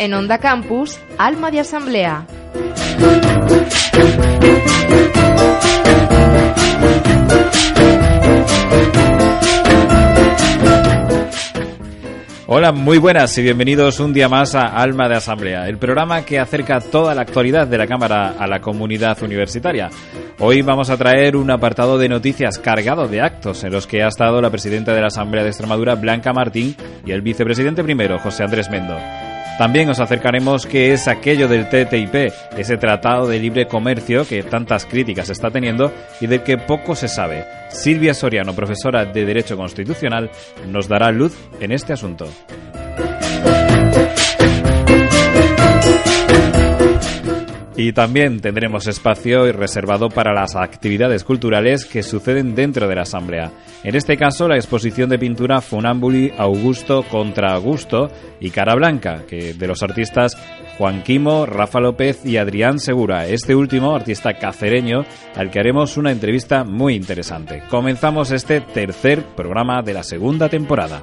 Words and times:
En 0.00 0.14
Onda 0.14 0.38
Campus, 0.38 0.98
Alma 1.18 1.50
de 1.50 1.60
Asamblea. 1.60 2.24
Hola, 12.46 12.72
muy 12.72 12.96
buenas 12.96 13.36
y 13.36 13.42
bienvenidos 13.42 14.00
un 14.00 14.14
día 14.14 14.30
más 14.30 14.54
a 14.54 14.68
Alma 14.68 15.06
de 15.06 15.16
Asamblea, 15.16 15.68
el 15.68 15.76
programa 15.76 16.24
que 16.24 16.38
acerca 16.38 16.80
toda 16.80 17.14
la 17.14 17.20
actualidad 17.20 17.66
de 17.66 17.76
la 17.76 17.86
Cámara 17.86 18.36
a 18.38 18.46
la 18.46 18.60
comunidad 18.60 19.22
universitaria. 19.22 19.90
Hoy 20.38 20.62
vamos 20.62 20.88
a 20.88 20.96
traer 20.96 21.36
un 21.36 21.50
apartado 21.50 21.98
de 21.98 22.08
noticias 22.08 22.58
cargado 22.58 23.06
de 23.06 23.20
actos 23.20 23.64
en 23.64 23.72
los 23.72 23.86
que 23.86 24.02
ha 24.02 24.08
estado 24.08 24.40
la 24.40 24.48
presidenta 24.48 24.94
de 24.94 25.02
la 25.02 25.08
Asamblea 25.08 25.44
de 25.44 25.50
Extremadura, 25.50 25.94
Blanca 25.96 26.32
Martín, 26.32 26.74
y 27.04 27.12
el 27.12 27.20
vicepresidente 27.20 27.84
primero, 27.84 28.18
José 28.18 28.44
Andrés 28.44 28.70
Mendo. 28.70 28.96
También 29.60 29.90
os 29.90 30.00
acercaremos 30.00 30.64
qué 30.64 30.94
es 30.94 31.06
aquello 31.06 31.46
del 31.46 31.68
TTIP, 31.68 32.32
ese 32.56 32.78
tratado 32.78 33.28
de 33.28 33.38
libre 33.38 33.66
comercio 33.66 34.26
que 34.26 34.42
tantas 34.42 34.86
críticas 34.86 35.28
está 35.28 35.50
teniendo 35.50 35.92
y 36.18 36.28
del 36.28 36.42
que 36.42 36.56
poco 36.56 36.96
se 36.96 37.08
sabe. 37.08 37.44
Silvia 37.68 38.14
Soriano, 38.14 38.54
profesora 38.54 39.04
de 39.04 39.26
Derecho 39.26 39.58
Constitucional, 39.58 40.30
nos 40.66 40.88
dará 40.88 41.10
luz 41.10 41.36
en 41.60 41.72
este 41.72 41.92
asunto. 41.92 42.26
Y 47.82 47.94
también 47.94 48.40
tendremos 48.40 48.86
espacio 48.88 49.50
reservado 49.52 50.10
para 50.10 50.34
las 50.34 50.54
actividades 50.54 51.24
culturales 51.24 51.86
que 51.86 52.02
suceden 52.02 52.54
dentro 52.54 52.86
de 52.86 52.94
la 52.94 53.02
Asamblea. 53.02 53.52
En 53.82 53.96
este 53.96 54.18
caso, 54.18 54.46
la 54.46 54.56
exposición 54.56 55.08
de 55.08 55.18
pintura 55.18 55.62
Funambuli 55.62 56.30
Augusto 56.36 57.02
contra 57.04 57.54
Augusto 57.54 58.10
y 58.38 58.50
Cara 58.50 58.74
Blanca, 58.74 59.22
que 59.26 59.54
de 59.54 59.66
los 59.66 59.82
artistas 59.82 60.36
Juan 60.76 61.02
Quimo, 61.02 61.46
Rafa 61.46 61.80
López 61.80 62.20
y 62.26 62.36
Adrián 62.36 62.78
Segura, 62.78 63.26
este 63.26 63.54
último 63.54 63.94
artista 63.96 64.34
cacereño 64.34 65.06
al 65.34 65.50
que 65.50 65.60
haremos 65.60 65.96
una 65.96 66.12
entrevista 66.12 66.64
muy 66.64 66.94
interesante. 66.94 67.62
Comenzamos 67.70 68.30
este 68.30 68.60
tercer 68.60 69.24
programa 69.34 69.80
de 69.80 69.94
la 69.94 70.02
segunda 70.02 70.50
temporada. 70.50 71.00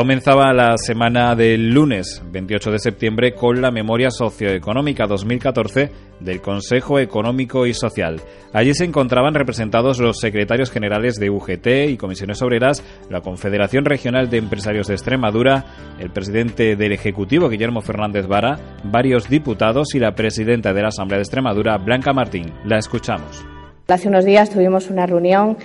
Comenzaba 0.00 0.54
la 0.54 0.78
semana 0.78 1.34
del 1.34 1.74
lunes 1.74 2.22
28 2.32 2.70
de 2.70 2.78
septiembre 2.78 3.34
con 3.34 3.60
la 3.60 3.70
memoria 3.70 4.10
socioeconómica 4.10 5.06
2014 5.06 5.90
del 6.20 6.40
Consejo 6.40 6.98
Económico 6.98 7.66
y 7.66 7.74
Social. 7.74 8.18
Allí 8.54 8.72
se 8.72 8.86
encontraban 8.86 9.34
representados 9.34 9.98
los 9.98 10.18
secretarios 10.18 10.70
generales 10.70 11.16
de 11.16 11.28
UGT 11.28 11.90
y 11.90 11.98
comisiones 11.98 12.40
obreras, 12.40 12.82
la 13.10 13.20
Confederación 13.20 13.84
Regional 13.84 14.30
de 14.30 14.38
Empresarios 14.38 14.86
de 14.86 14.94
Extremadura, 14.94 15.66
el 15.98 16.08
presidente 16.08 16.76
del 16.76 16.92
Ejecutivo 16.92 17.50
Guillermo 17.50 17.82
Fernández 17.82 18.26
Vara, 18.26 18.58
varios 18.84 19.28
diputados 19.28 19.94
y 19.94 19.98
la 19.98 20.14
presidenta 20.14 20.72
de 20.72 20.80
la 20.80 20.88
Asamblea 20.88 21.18
de 21.18 21.24
Extremadura, 21.24 21.76
Blanca 21.76 22.14
Martín. 22.14 22.54
La 22.64 22.78
escuchamos. 22.78 23.44
Hace 23.86 24.08
unos 24.08 24.24
días 24.24 24.50
tuvimos 24.50 24.88
una 24.88 25.04
reunión 25.04 25.58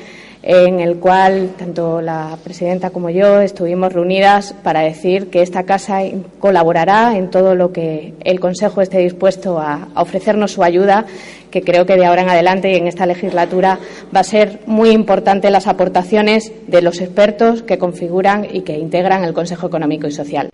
en 0.46 0.80
el 0.80 0.98
cual 0.98 1.50
tanto 1.58 2.02
la 2.02 2.38
presidenta 2.44 2.92
como 2.92 3.10
yo 3.10 3.42
estuvimos 3.42 3.92
reunidas 3.92 4.54
para 4.64 4.82
decir 4.82 5.32
que 5.32 5.42
esta 5.42 5.64
casa 5.64 6.02
colaborará 6.40 7.18
en 7.18 7.32
todo 7.32 7.56
lo 7.56 7.72
que 7.72 8.14
el 8.24 8.40
Consejo 8.40 8.82
esté 8.82 9.00
dispuesto 9.00 9.60
a, 9.60 9.88
ofrecernos 9.96 10.52
su 10.52 10.64
ayuda, 10.64 11.06
que 11.50 11.64
creo 11.64 11.88
que 11.88 11.96
de 11.96 12.06
ahora 12.06 12.22
en 12.22 12.30
adelante 12.30 12.72
y 12.72 12.76
en 12.76 12.88
esta 12.88 13.08
legislatura 13.08 13.80
va 14.16 14.20
a 14.20 14.24
ser 14.24 14.60
muy 14.68 14.92
importante 14.92 15.50
las 15.50 15.66
aportaciones 15.66 16.54
de 16.68 16.84
los 16.84 17.02
expertos 17.02 17.64
que 17.64 17.80
configuran 17.80 18.46
y 18.52 18.62
que 18.62 18.78
integran 18.78 19.24
el 19.24 19.34
Consejo 19.34 19.66
Económico 19.66 20.06
y 20.06 20.12
Social. 20.12 20.52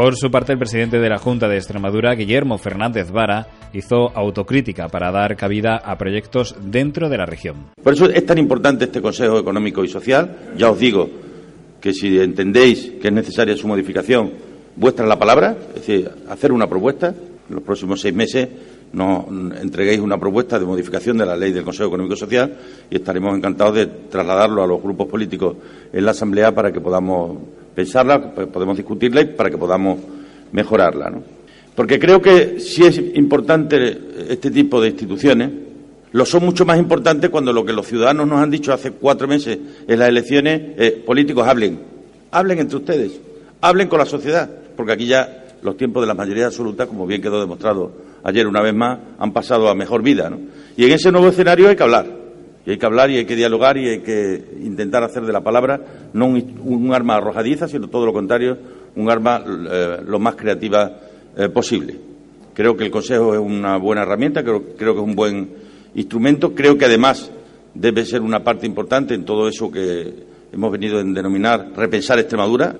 Por 0.00 0.16
su 0.16 0.30
parte, 0.30 0.52
el 0.52 0.58
presidente 0.58 0.98
de 0.98 1.10
la 1.10 1.18
Junta 1.18 1.46
de 1.46 1.58
Extremadura, 1.58 2.14
Guillermo 2.14 2.56
Fernández 2.56 3.10
Vara, 3.10 3.48
hizo 3.74 4.08
autocrítica 4.16 4.88
para 4.88 5.12
dar 5.12 5.36
cabida 5.36 5.76
a 5.76 5.98
proyectos 5.98 6.56
dentro 6.58 7.10
de 7.10 7.18
la 7.18 7.26
región. 7.26 7.66
Por 7.82 7.92
eso 7.92 8.08
es 8.08 8.24
tan 8.24 8.38
importante 8.38 8.86
este 8.86 9.02
Consejo 9.02 9.38
Económico 9.38 9.84
y 9.84 9.88
Social. 9.88 10.54
Ya 10.56 10.70
os 10.70 10.78
digo 10.78 11.06
que 11.82 11.92
si 11.92 12.18
entendéis 12.18 12.92
que 12.98 13.08
es 13.08 13.12
necesaria 13.12 13.54
su 13.58 13.68
modificación, 13.68 14.32
vuestra 14.74 15.04
la 15.04 15.18
palabra, 15.18 15.54
es 15.68 15.86
decir, 15.86 16.10
hacer 16.30 16.50
una 16.50 16.66
propuesta. 16.66 17.08
En 17.50 17.54
los 17.54 17.62
próximos 17.62 18.00
seis 18.00 18.14
meses 18.14 18.48
nos 18.94 19.26
entreguéis 19.60 20.00
una 20.00 20.18
propuesta 20.18 20.58
de 20.58 20.64
modificación 20.64 21.18
de 21.18 21.26
la 21.26 21.36
ley 21.36 21.52
del 21.52 21.62
Consejo 21.62 21.88
Económico 21.88 22.14
y 22.14 22.18
Social 22.18 22.56
y 22.88 22.96
estaremos 22.96 23.36
encantados 23.36 23.74
de 23.74 23.86
trasladarlo 23.86 24.62
a 24.62 24.66
los 24.66 24.82
grupos 24.82 25.08
políticos 25.08 25.56
en 25.92 26.06
la 26.06 26.12
Asamblea 26.12 26.54
para 26.54 26.72
que 26.72 26.80
podamos 26.80 27.36
pensarla, 27.80 28.20
podemos 28.20 28.76
discutirla 28.76 29.22
y 29.22 29.26
para 29.26 29.50
que 29.50 29.56
podamos 29.56 29.98
mejorarla. 30.52 31.10
¿no? 31.10 31.22
Porque 31.74 31.98
creo 31.98 32.20
que 32.20 32.60
si 32.60 32.84
es 32.84 32.98
importante 33.14 33.98
este 34.28 34.50
tipo 34.50 34.80
de 34.82 34.88
instituciones, 34.88 35.50
lo 36.12 36.26
son 36.26 36.44
mucho 36.44 36.66
más 36.66 36.78
importantes 36.78 37.30
cuando 37.30 37.52
lo 37.52 37.64
que 37.64 37.72
los 37.72 37.86
ciudadanos 37.86 38.26
nos 38.26 38.40
han 38.40 38.50
dicho 38.50 38.72
hace 38.72 38.90
cuatro 38.90 39.26
meses 39.26 39.58
en 39.86 39.98
las 39.98 40.08
elecciones, 40.08 41.00
políticos 41.06 41.46
hablen, 41.46 41.80
hablen 42.32 42.58
entre 42.58 42.76
ustedes, 42.76 43.12
hablen 43.60 43.88
con 43.88 43.98
la 43.98 44.06
sociedad, 44.06 44.50
porque 44.76 44.92
aquí 44.92 45.06
ya 45.06 45.46
los 45.62 45.76
tiempos 45.76 46.02
de 46.02 46.08
la 46.08 46.14
mayoría 46.14 46.46
absoluta, 46.46 46.86
como 46.86 47.06
bien 47.06 47.22
quedó 47.22 47.40
demostrado 47.40 47.92
ayer 48.24 48.46
una 48.46 48.60
vez 48.60 48.74
más, 48.74 48.98
han 49.18 49.32
pasado 49.32 49.68
a 49.68 49.74
mejor 49.74 50.02
vida. 50.02 50.28
¿no? 50.28 50.38
Y 50.76 50.84
en 50.84 50.92
ese 50.92 51.10
nuevo 51.10 51.28
escenario 51.28 51.68
hay 51.68 51.76
que 51.76 51.82
hablar 51.82 52.19
hay 52.70 52.78
que 52.78 52.86
hablar 52.86 53.10
y 53.10 53.18
hay 53.18 53.24
que 53.24 53.36
dialogar 53.36 53.76
y 53.76 53.88
hay 53.88 54.00
que 54.00 54.44
intentar 54.62 55.02
hacer 55.02 55.24
de 55.24 55.32
la 55.32 55.42
palabra 55.42 55.80
no 56.12 56.26
un, 56.26 56.92
arma 56.94 57.16
arrojadiza, 57.16 57.68
sino 57.68 57.88
todo 57.88 58.06
lo 58.06 58.12
contrario, 58.12 58.58
un 58.96 59.10
arma 59.10 59.42
eh, 59.46 59.98
lo 60.06 60.18
más 60.18 60.36
creativa 60.36 61.00
eh, 61.36 61.48
posible. 61.48 61.96
Creo 62.54 62.76
que 62.76 62.84
el 62.84 62.90
Consejo 62.90 63.34
es 63.34 63.40
una 63.40 63.76
buena 63.76 64.02
herramienta, 64.02 64.42
creo, 64.42 64.74
creo 64.76 64.94
que 64.94 65.00
es 65.00 65.06
un 65.06 65.14
buen 65.14 65.50
instrumento, 65.94 66.54
creo 66.54 66.76
que 66.76 66.84
además 66.84 67.30
debe 67.74 68.04
ser 68.04 68.22
una 68.22 68.42
parte 68.42 68.66
importante 68.66 69.14
en 69.14 69.24
todo 69.24 69.48
eso 69.48 69.70
que 69.70 70.12
hemos 70.52 70.72
venido 70.72 70.98
a 70.98 71.04
denominar 71.04 71.70
repensar 71.76 72.18
Extremadura. 72.18 72.76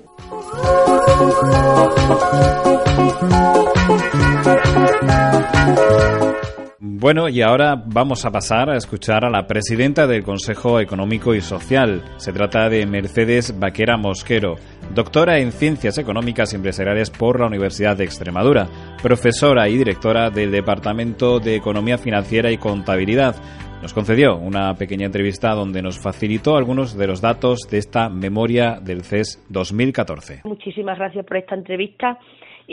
Bueno, 7.01 7.29
y 7.29 7.41
ahora 7.41 7.81
vamos 7.83 8.25
a 8.25 8.29
pasar 8.29 8.69
a 8.69 8.77
escuchar 8.77 9.25
a 9.25 9.31
la 9.31 9.47
presidenta 9.47 10.05
del 10.05 10.21
Consejo 10.21 10.79
Económico 10.79 11.33
y 11.33 11.41
Social. 11.41 12.03
Se 12.17 12.31
trata 12.31 12.69
de 12.69 12.85
Mercedes 12.85 13.59
Vaquera 13.59 13.97
Mosquero, 13.97 14.57
doctora 14.93 15.39
en 15.39 15.51
Ciencias 15.51 15.97
Económicas 15.97 16.53
y 16.53 16.57
Empresariales 16.57 17.09
por 17.09 17.39
la 17.39 17.47
Universidad 17.47 17.97
de 17.97 18.03
Extremadura, 18.03 18.67
profesora 19.01 19.67
y 19.67 19.77
directora 19.77 20.29
del 20.29 20.51
Departamento 20.51 21.39
de 21.39 21.55
Economía 21.55 21.97
Financiera 21.97 22.51
y 22.51 22.59
Contabilidad. 22.59 23.35
Nos 23.81 23.95
concedió 23.95 24.37
una 24.37 24.75
pequeña 24.75 25.07
entrevista 25.07 25.55
donde 25.55 25.81
nos 25.81 25.99
facilitó 25.99 26.55
algunos 26.55 26.95
de 26.95 27.07
los 27.07 27.19
datos 27.19 27.61
de 27.71 27.79
esta 27.79 28.09
memoria 28.09 28.79
del 28.79 29.01
CES 29.01 29.43
2014. 29.49 30.41
Muchísimas 30.43 30.99
gracias 30.99 31.25
por 31.25 31.37
esta 31.37 31.55
entrevista 31.55 32.19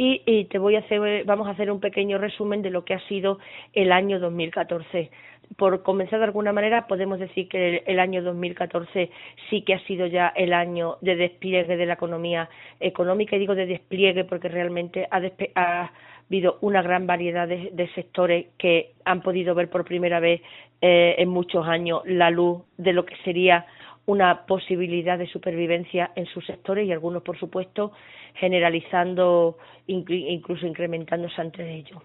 y, 0.01 0.45
te 0.45 0.59
voy 0.59 0.77
a 0.77 0.81
hacer, 0.81 1.25
vamos 1.25 1.49
a 1.49 1.51
hacer 1.51 1.73
un 1.73 1.81
pequeño 1.81 2.19
resumen 2.19 2.63
de 2.63 2.71
lo 2.71 2.85
que 2.85 2.95
ha 2.95 3.01
sido 3.09 3.39
el 3.73 3.91
año 3.91 4.21
2014 4.21 5.11
por 5.57 5.83
comenzar 5.83 6.19
de 6.19 6.27
alguna 6.27 6.53
manera, 6.53 6.87
podemos 6.87 7.19
decir 7.19 7.49
que 7.49 7.83
el, 7.87 7.99
año 7.99 8.23
2014 8.23 9.11
sí 9.49 9.63
que 9.63 9.75
ha 9.75 9.81
sido 9.87 10.07
ya 10.07 10.29
el 10.37 10.53
año 10.53 10.99
de 11.01 11.17
despliegue 11.17 11.77
de 11.77 11.87
la 11.87 11.95
economía 11.95 12.51
económica, 12.79 13.35
y 13.35 13.39
digo 13.39 13.55
de 13.55 13.65
despliegue 13.65 14.25
porque 14.25 14.49
realmente 14.49 15.09
ha, 15.11 15.91
habido 16.29 16.59
una 16.61 16.83
gran 16.83 17.07
variedad 17.07 17.49
de, 17.49 17.91
sectores 17.95 18.49
que 18.59 18.93
han 19.07 19.23
podido 19.23 19.55
ver 19.55 19.71
por 19.71 19.87
primera 19.87 20.21
vez 20.21 20.43
eh, 20.83 21.15
en 21.17 21.31
muchos 21.31 21.67
años 21.67 22.03
la 22.05 22.31
luz 22.31 22.63
de 22.77 22.93
lo 22.93 23.07
que 23.07 23.17
sería 23.25 23.67
una 24.09 24.47
posibilidad 24.47 25.19
de 25.19 25.27
supervivencia 25.27 26.13
en 26.17 26.25
sus 26.25 26.47
sectores 26.47 26.89
y 26.89 26.93
algunos, 26.93 27.23
por 27.23 27.39
supuesto, 27.39 27.93
generalizando, 28.37 29.59
incluso 29.87 30.67
incrementándose 30.67 31.39
entre 31.43 31.75
ellos. 31.75 32.03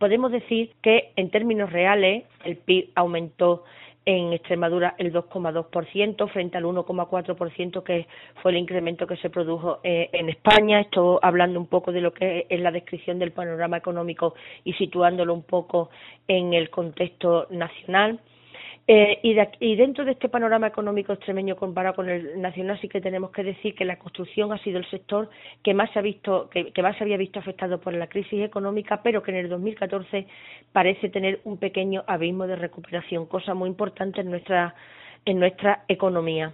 Podemos 0.00 0.32
decir 0.32 0.72
que 0.82 1.12
en 1.14 1.30
términos 1.30 1.70
reales 1.70 2.24
el 2.44 2.56
PIB 2.56 2.90
aumentó 2.96 3.62
en 4.04 4.32
Extremadura 4.32 4.96
el 4.98 5.12
2,2% 5.12 6.28
frente 6.28 6.58
al 6.58 6.64
1,4% 6.64 7.84
que 7.84 8.08
fue 8.42 8.50
el 8.50 8.58
incremento 8.58 9.06
que 9.06 9.16
se 9.18 9.30
produjo 9.30 9.78
eh, 9.84 10.10
en 10.12 10.30
España. 10.30 10.80
Esto 10.80 11.20
hablando 11.22 11.60
un 11.60 11.68
poco 11.68 11.92
de 11.92 12.00
lo 12.00 12.12
que 12.12 12.46
es 12.48 12.60
la 12.60 12.72
descripción 12.72 13.20
del 13.20 13.30
panorama 13.30 13.76
económico 13.76 14.34
y 14.64 14.72
situándolo 14.72 15.32
un 15.32 15.44
poco 15.44 15.90
en 16.26 16.52
el 16.52 16.68
contexto 16.68 17.46
nacional 17.50 18.18
Eh, 18.86 19.18
y, 19.22 19.76
dentro 19.76 20.04
de 20.04 20.12
este 20.12 20.28
panorama 20.28 20.66
económico 20.66 21.14
extremeño 21.14 21.56
comparado 21.56 21.96
con 21.96 22.10
el 22.10 22.38
nacional 22.42 22.78
sí 22.82 22.88
que 22.90 23.00
tenemos 23.00 23.30
que 23.30 23.42
decir 23.42 23.74
que 23.74 23.86
la 23.86 23.98
construcción 23.98 24.52
ha 24.52 24.58
sido 24.58 24.76
el 24.76 24.84
sector 24.90 25.30
que 25.62 25.72
más 25.72 25.90
se 25.92 26.00
ha 26.00 26.02
visto 26.02 26.50
que, 26.50 26.70
más 26.82 26.94
se 26.98 27.04
había 27.04 27.16
visto 27.16 27.38
afectado 27.38 27.80
por 27.80 27.94
la 27.94 28.08
crisis 28.08 28.44
económica 28.44 29.00
pero 29.02 29.22
que 29.22 29.30
en 29.30 29.38
el 29.38 29.48
2014 29.48 30.26
parece 30.72 31.08
tener 31.08 31.40
un 31.44 31.56
pequeño 31.56 32.04
abismo 32.06 32.46
de 32.46 32.56
recuperación 32.56 33.24
cosa 33.24 33.54
muy 33.54 33.70
importante 33.70 34.20
en 34.20 34.28
nuestra 34.28 34.74
en 35.24 35.38
nuestra 35.38 35.84
economía. 35.88 36.52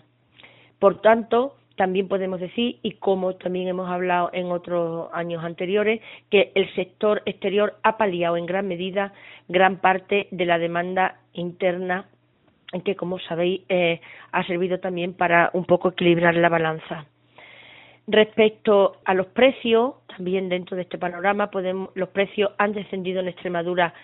Por 0.79 1.03
tanto 1.03 1.57
también 1.75 2.07
podemos 2.07 2.39
decir, 2.39 2.79
y 2.83 2.93
como 2.93 3.35
también 3.37 3.67
hemos 3.67 3.91
hablado 3.91 4.31
en 4.35 4.53
otros 4.53 5.09
años 5.15 5.43
anteriores, 5.43 6.01
que 6.31 6.53
el 6.55 6.73
sector 6.75 7.23
exterior 7.25 7.79
ha 7.83 7.97
paliado 7.97 8.37
en 8.37 8.47
gran 8.47 8.69
medida 8.69 9.15
gran 9.49 9.79
parte 9.79 10.29
de 10.31 10.45
la 10.45 10.59
demanda 10.59 11.21
interna 11.33 12.07
que, 12.85 12.97
como 12.97 13.19
sabéis, 13.19 13.63
eh, 13.69 14.01
ha 14.33 14.45
servido 14.45 14.79
también 14.79 15.15
para 15.15 15.51
un 15.55 15.65
poco 15.65 15.89
equilibrar 15.91 16.35
la 16.37 16.49
balanza. 16.49 17.07
Respecto 18.07 18.97
a 19.05 19.15
los 19.15 19.27
precios, 19.27 19.95
también 20.09 20.49
dentro 20.49 20.77
de 20.77 20.83
este 20.83 20.99
panorama, 20.99 21.51
podemos, 21.51 21.91
los 21.95 22.09
precios 22.11 22.53
han 22.59 22.73
descendido 22.73 23.21
en 23.21 23.29
Extremadura 23.29 23.95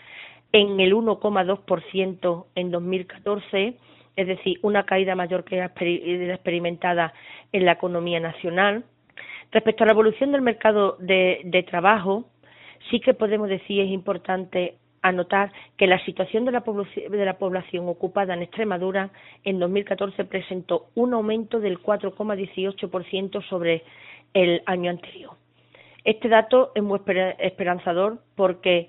en 0.52 0.78
el 0.80 0.94
1,2% 0.94 2.46
en 2.54 2.70
2014 2.70 3.76
es 4.16 4.26
decir, 4.26 4.58
una 4.62 4.84
caída 4.84 5.14
mayor 5.14 5.44
que 5.44 5.56
la 5.56 5.66
experimentada 5.66 7.12
en 7.52 7.66
la 7.66 7.72
economía 7.72 8.18
nacional. 8.18 8.84
Respecto 9.52 9.84
a 9.84 9.86
la 9.86 9.92
evolución 9.92 10.32
del 10.32 10.40
mercado 10.40 10.96
de, 10.98 11.64
trabajo, 11.68 12.24
sí 12.90 12.98
que 13.00 13.14
podemos 13.14 13.48
decir 13.48 13.82
es 13.82 13.90
importante 13.90 14.76
anotar 15.02 15.52
que 15.76 15.86
la 15.86 16.04
situación 16.04 16.44
de 16.44 16.52
la, 16.52 16.60
de 16.60 17.24
la, 17.24 17.38
población 17.38 17.88
ocupada 17.88 18.34
en 18.34 18.42
Extremadura 18.42 19.10
en 19.44 19.58
2014 19.58 20.24
presentó 20.24 20.86
un 20.94 21.14
aumento 21.14 21.60
del 21.60 21.80
4,18% 21.80 23.42
sobre 23.48 23.82
el 24.34 24.62
año 24.66 24.90
anterior. 24.90 25.32
Este 26.04 26.28
dato 26.28 26.72
es 26.74 26.82
muy 26.82 27.00
esperanzador 27.38 28.18
porque 28.36 28.88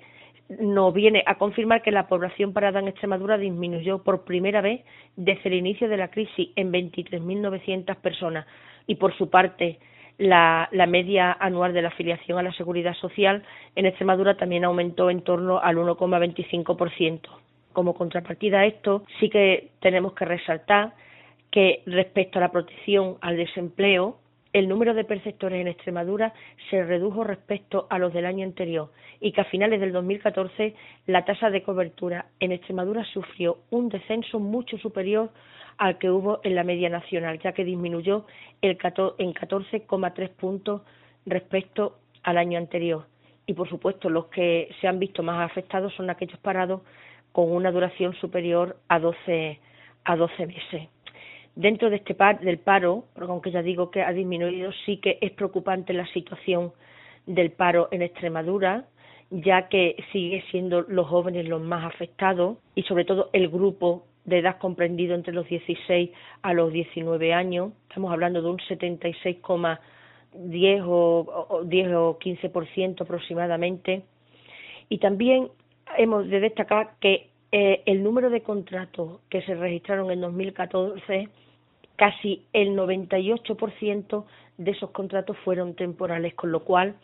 nos 0.59 0.93
viene 0.93 1.23
a 1.25 1.35
confirmar 1.37 1.81
que 1.81 1.91
la 1.91 2.07
población 2.07 2.53
parada 2.53 2.79
en 2.79 2.87
Extremadura 2.87 3.37
disminuyó 3.37 4.03
por 4.03 4.23
primera 4.23 4.61
vez 4.61 4.83
desde 5.15 5.49
el 5.49 5.55
inicio 5.55 5.89
de 5.89 5.97
la 5.97 6.09
crisis 6.09 6.49
en 6.55 6.71
23.900 6.71 7.95
personas 7.97 8.45
y 8.85 8.95
por 8.95 9.15
su 9.17 9.29
parte 9.29 9.79
la, 10.17 10.69
media 10.87 11.35
anual 11.39 11.73
de 11.73 11.81
la 11.81 11.89
afiliación 11.89 12.39
a 12.39 12.43
la 12.43 12.53
seguridad 12.53 12.95
social 12.95 13.43
en 13.75 13.85
Extremadura 13.85 14.35
también 14.35 14.65
aumentó 14.65 15.09
en 15.09 15.21
torno 15.21 15.59
al 15.59 15.77
1,25%. 15.77 17.21
Como 17.73 17.93
contrapartida 17.93 18.61
a 18.61 18.65
esto, 18.65 19.03
sí 19.19 19.29
que 19.29 19.69
tenemos 19.79 20.13
que 20.13 20.25
resaltar 20.25 20.93
que 21.51 21.83
respecto 21.85 22.39
a 22.39 22.41
la 22.41 22.51
protección 22.51 23.17
al 23.21 23.37
desempleo, 23.37 24.17
el 24.53 24.67
número 24.67 24.93
de 24.93 25.03
perceptores 25.03 25.61
en 25.61 25.67
Extremadura 25.67 26.33
se 26.69 26.83
redujo 26.83 27.23
respecto 27.23 27.85
a 27.89 27.99
los 27.99 28.13
del 28.13 28.25
año 28.25 28.43
anterior 28.43 28.91
y 29.19 29.31
que 29.31 29.41
a 29.41 29.45
finales 29.45 29.79
del 29.79 29.91
2014 29.91 30.73
la 31.05 31.25
tasa 31.25 31.51
de 31.51 31.61
cobertura 31.61 32.27
en 32.39 32.51
Extremadura 32.51 33.03
sufrió 33.05 33.59
un 33.69 33.89
descenso 33.89 34.39
mucho 34.39 34.77
superior 34.79 35.29
al 35.77 35.97
que 35.97 36.09
hubo 36.09 36.39
en 36.43 36.55
la 36.55 36.63
media 36.63 36.89
nacional, 36.89 37.39
ya 37.39 37.53
que 37.53 37.63
disminuyó 37.63 38.25
en 38.61 38.77
14,3 38.77 40.29
puntos 40.29 40.81
respecto 41.25 41.99
al 42.23 42.37
año 42.37 42.57
anterior. 42.57 43.05
Y 43.45 43.53
por 43.53 43.69
supuesto, 43.69 44.09
los 44.09 44.25
que 44.27 44.69
se 44.81 44.87
han 44.87 44.99
visto 44.99 45.23
más 45.23 45.49
afectados 45.49 45.93
son 45.93 46.09
aquellos 46.09 46.39
parados 46.39 46.81
con 47.31 47.51
una 47.51 47.71
duración 47.71 48.13
superior 48.15 48.77
a 48.87 48.99
12, 48.99 49.59
a 50.03 50.15
12 50.15 50.47
meses. 50.47 50.89
Dentro 51.55 51.89
de 51.89 51.97
este 51.97 52.13
par, 52.13 52.39
del 52.39 52.59
paro, 52.59 53.05
aunque 53.19 53.51
ya 53.51 53.61
digo 53.61 53.89
que 53.89 54.03
ha 54.03 54.11
disminuido, 54.11 54.71
sí 54.85 54.97
que 54.97 55.17
es 55.21 55.31
preocupante 55.31 55.93
la 55.93 56.05
situación 56.07 56.71
del 57.25 57.51
paro 57.51 57.87
en 57.91 58.01
Extremadura, 58.01 58.85
ya 59.29 59.67
que 59.67 60.03
sigue 60.11 60.43
siendo 60.51 60.81
los 60.81 61.07
jóvenes 61.07 61.47
los 61.47 61.61
más 61.61 61.85
afectados 61.85 62.57
y 62.75 62.83
sobre 62.83 63.05
todo 63.05 63.29
el 63.33 63.49
grupo 63.49 64.05
de 64.27 64.37
edad 64.39 64.57
comprendido 64.59 65.15
entre 65.15 65.33
los 65.33 65.47
16 65.47 66.11
a 66.43 66.53
los 66.53 66.71
19 66.71 67.33
años. 67.33 67.71
Estamos 67.87 68.11
hablando 68.11 68.43
de 68.43 68.49
un 68.49 68.57
76,10 68.57 70.83
o, 70.85 71.63
10 71.65 71.93
o 71.93 72.19
15% 72.19 73.01
aproximadamente. 73.01 74.03
Y 74.89 74.99
también 74.99 75.47
hemos 75.97 76.27
de 76.27 76.41
destacar 76.41 76.95
que 76.99 77.29
eh, 77.51 77.81
el 77.85 78.03
número 78.03 78.29
de 78.29 78.41
contratos 78.41 79.21
que 79.29 79.41
se 79.43 79.55
registraron 79.55 80.11
en 80.11 80.19
2014 80.21 81.29
casi 81.95 82.45
el 82.53 82.75
98% 82.75 84.25
de 84.57 84.71
esos 84.71 84.91
contratos 84.91 85.37
fueron 85.43 85.73
temporales, 85.73 86.35
con 86.35 86.51
lo 86.51 86.65
cual 86.65 86.95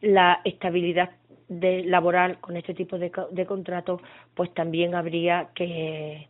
la 0.00 0.40
estabilidad 0.44 1.10
de, 1.48 1.84
laboral 1.84 2.38
con 2.40 2.56
este 2.56 2.74
tipo 2.74 2.98
de, 2.98 3.12
de 3.30 3.46
contratos, 3.46 4.00
pues 4.34 4.52
también 4.52 4.94
habría 4.94 5.48
que, 5.54 6.28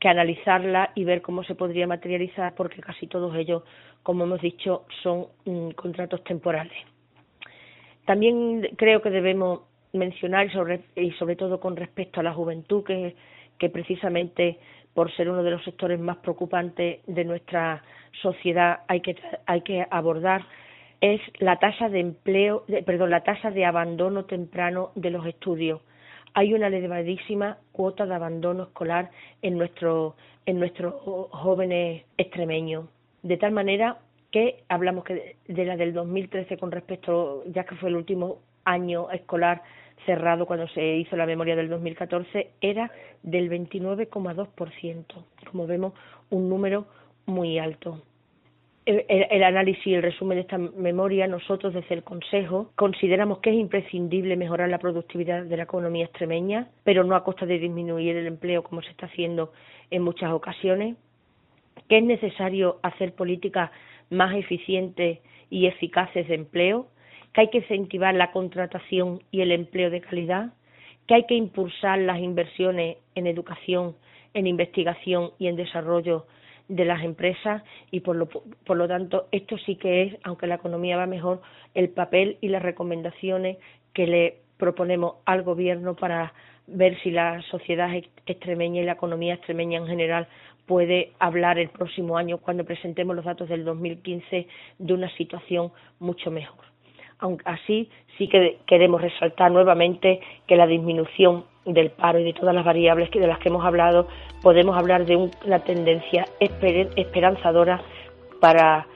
que 0.00 0.08
analizarla 0.08 0.90
y 0.94 1.04
ver 1.04 1.22
cómo 1.22 1.44
se 1.44 1.54
podría 1.54 1.86
materializar, 1.86 2.54
porque 2.54 2.80
casi 2.80 3.06
todos 3.06 3.34
ellos, 3.36 3.62
como 4.02 4.24
hemos 4.24 4.40
dicho, 4.40 4.86
son 5.02 5.26
mm, 5.44 5.70
contratos 5.70 6.24
temporales. 6.24 6.76
También 8.04 8.68
creo 8.76 9.02
que 9.02 9.10
debemos 9.10 9.60
mencionar, 9.92 10.50
sobre, 10.52 10.80
y 10.94 11.10
sobre 11.12 11.36
todo 11.36 11.60
con 11.60 11.76
respecto 11.76 12.20
a 12.20 12.22
la 12.22 12.32
juventud, 12.32 12.84
que, 12.84 13.14
que 13.58 13.68
precisamente 13.68 14.58
por 14.94 15.12
ser 15.14 15.28
uno 15.28 15.42
de 15.42 15.50
los 15.50 15.62
sectores 15.64 16.00
más 16.00 16.16
preocupantes 16.18 17.00
de 17.06 17.24
nuestra 17.24 17.82
sociedad 18.22 18.80
hay 18.88 19.00
que, 19.00 19.16
hay 19.46 19.60
que 19.60 19.86
abordar 19.90 20.42
es 21.00 21.20
la 21.38 21.58
tasa 21.58 21.88
de 21.88 22.00
empleo, 22.00 22.64
perdón, 22.84 23.10
la 23.10 23.22
tasa 23.22 23.50
de 23.50 23.64
abandono 23.64 24.24
temprano 24.24 24.92
de 24.94 25.10
los 25.10 25.26
estudios. 25.26 25.80
Hay 26.38 26.52
una 26.52 26.66
elevadísima 26.66 27.56
cuota 27.72 28.04
de 28.04 28.14
abandono 28.14 28.64
escolar 28.64 29.10
en, 29.40 29.56
nuestro, 29.56 30.16
en 30.44 30.58
nuestros 30.58 30.92
jóvenes 31.30 32.02
extremeños. 32.18 32.84
De 33.22 33.38
tal 33.38 33.52
manera 33.52 34.00
que 34.30 34.62
hablamos 34.68 35.04
que 35.04 35.36
de 35.48 35.64
la 35.64 35.78
del 35.78 35.94
2013 35.94 36.58
con 36.58 36.72
respecto, 36.72 37.42
ya 37.46 37.64
que 37.64 37.74
fue 37.76 37.88
el 37.88 37.96
último 37.96 38.40
año 38.66 39.10
escolar 39.12 39.62
cerrado 40.04 40.44
cuando 40.44 40.68
se 40.68 40.96
hizo 40.96 41.16
la 41.16 41.24
memoria 41.24 41.56
del 41.56 41.70
2014 41.70 42.50
era 42.60 42.92
del 43.22 43.48
29,2%. 43.48 45.04
Como 45.50 45.66
vemos, 45.66 45.94
un 46.28 46.50
número 46.50 46.84
muy 47.24 47.58
alto. 47.58 48.02
El, 48.86 49.42
análisis 49.42 49.84
y 49.84 49.94
el 49.94 50.02
resumen 50.02 50.36
de 50.36 50.42
esta 50.42 50.58
memoria, 50.58 51.26
nosotros 51.26 51.74
desde 51.74 51.92
el 51.92 52.04
Consejo 52.04 52.70
consideramos 52.76 53.38
que 53.38 53.50
es 53.50 53.56
imprescindible 53.56 54.36
mejorar 54.36 54.68
la 54.68 54.78
productividad 54.78 55.42
de 55.42 55.56
la 55.56 55.64
economía 55.64 56.04
extremeña, 56.04 56.68
pero 56.84 57.02
no 57.02 57.16
a 57.16 57.24
costa 57.24 57.46
de 57.46 57.58
disminuir 57.58 58.16
el 58.16 58.28
empleo 58.28 58.62
como 58.62 58.82
se 58.82 58.90
está 58.90 59.06
haciendo 59.06 59.52
en 59.90 60.02
muchas 60.02 60.30
ocasiones, 60.30 60.94
que 61.88 61.98
es 61.98 62.04
necesario 62.04 62.78
hacer 62.84 63.12
políticas 63.14 63.72
más 64.08 64.36
eficientes 64.36 65.18
y 65.50 65.66
eficaces 65.66 66.28
de 66.28 66.36
empleo, 66.36 66.86
que 67.32 67.40
hay 67.40 67.48
que 67.48 67.58
incentivar 67.58 68.14
la 68.14 68.30
contratación 68.30 69.20
y 69.32 69.40
el 69.40 69.50
empleo 69.50 69.90
de 69.90 70.00
calidad, 70.00 70.52
que 71.08 71.14
hay 71.14 71.26
que 71.26 71.34
impulsar 71.34 71.98
las 71.98 72.20
inversiones 72.20 72.98
en 73.16 73.26
educación, 73.26 73.96
en 74.32 74.46
investigación 74.46 75.32
y 75.40 75.48
en 75.48 75.56
desarrollo 75.56 76.26
de 76.68 76.84
las 76.84 77.02
empresas 77.04 77.62
y 77.90 78.00
por 78.00 78.16
lo, 78.16 78.26
por 78.28 78.76
lo 78.76 78.88
tanto 78.88 79.28
esto 79.32 79.56
sí 79.58 79.76
que 79.76 80.02
es, 80.02 80.16
aunque 80.24 80.46
la 80.46 80.56
economía 80.56 80.96
va 80.96 81.06
mejor, 81.06 81.40
el 81.74 81.90
papel 81.90 82.38
y 82.40 82.48
las 82.48 82.62
recomendaciones 82.62 83.58
que 83.92 84.06
le 84.06 84.38
proponemos 84.56 85.16
al 85.24 85.42
gobierno 85.42 85.94
para 85.94 86.32
ver 86.66 86.98
si 87.02 87.10
la 87.10 87.42
sociedad 87.42 87.90
extremeña 88.26 88.82
y 88.82 88.84
la 88.84 88.92
economía 88.92 89.34
extremeña 89.34 89.78
en 89.78 89.86
general 89.86 90.28
puede 90.66 91.12
hablar 91.20 91.58
el 91.58 91.68
próximo 91.68 92.18
año 92.18 92.38
cuando 92.38 92.64
presentemos 92.64 93.14
los 93.14 93.24
datos 93.24 93.48
del 93.48 93.64
2015 93.64 94.48
de 94.78 94.92
una 94.92 95.08
situación 95.16 95.70
mucho 96.00 96.30
mejor 96.30 96.75
aunque 97.18 97.42
así 97.46 97.88
sí 98.18 98.28
que 98.28 98.58
queremos 98.66 99.00
resaltar 99.00 99.50
nuevamente 99.50 100.20
que 100.46 100.56
la 100.56 100.66
disminución 100.66 101.44
del 101.64 101.90
paro 101.90 102.18
y 102.18 102.24
de 102.24 102.32
todas 102.32 102.54
las 102.54 102.64
variables 102.64 103.10
de 103.10 103.26
las 103.26 103.38
que 103.38 103.48
hemos 103.48 103.64
hablado, 103.64 104.06
podemos 104.42 104.76
hablar 104.76 105.04
de 105.04 105.16
una 105.16 105.58
tendencia 105.60 106.24
esperanzadora 106.38 107.82
para 108.40 108.86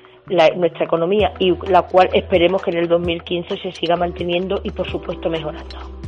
nuestra 0.56 0.84
economía 0.84 1.32
y 1.38 1.56
la 1.68 1.82
cual 1.82 2.08
esperemos 2.12 2.62
que 2.62 2.70
en 2.70 2.78
el 2.78 2.88
2015 2.88 3.56
se 3.56 3.72
siga 3.72 3.96
manteniendo 3.96 4.60
y 4.62 4.70
por 4.70 4.88
supuesto 4.88 5.28
mejorando. 5.28 5.99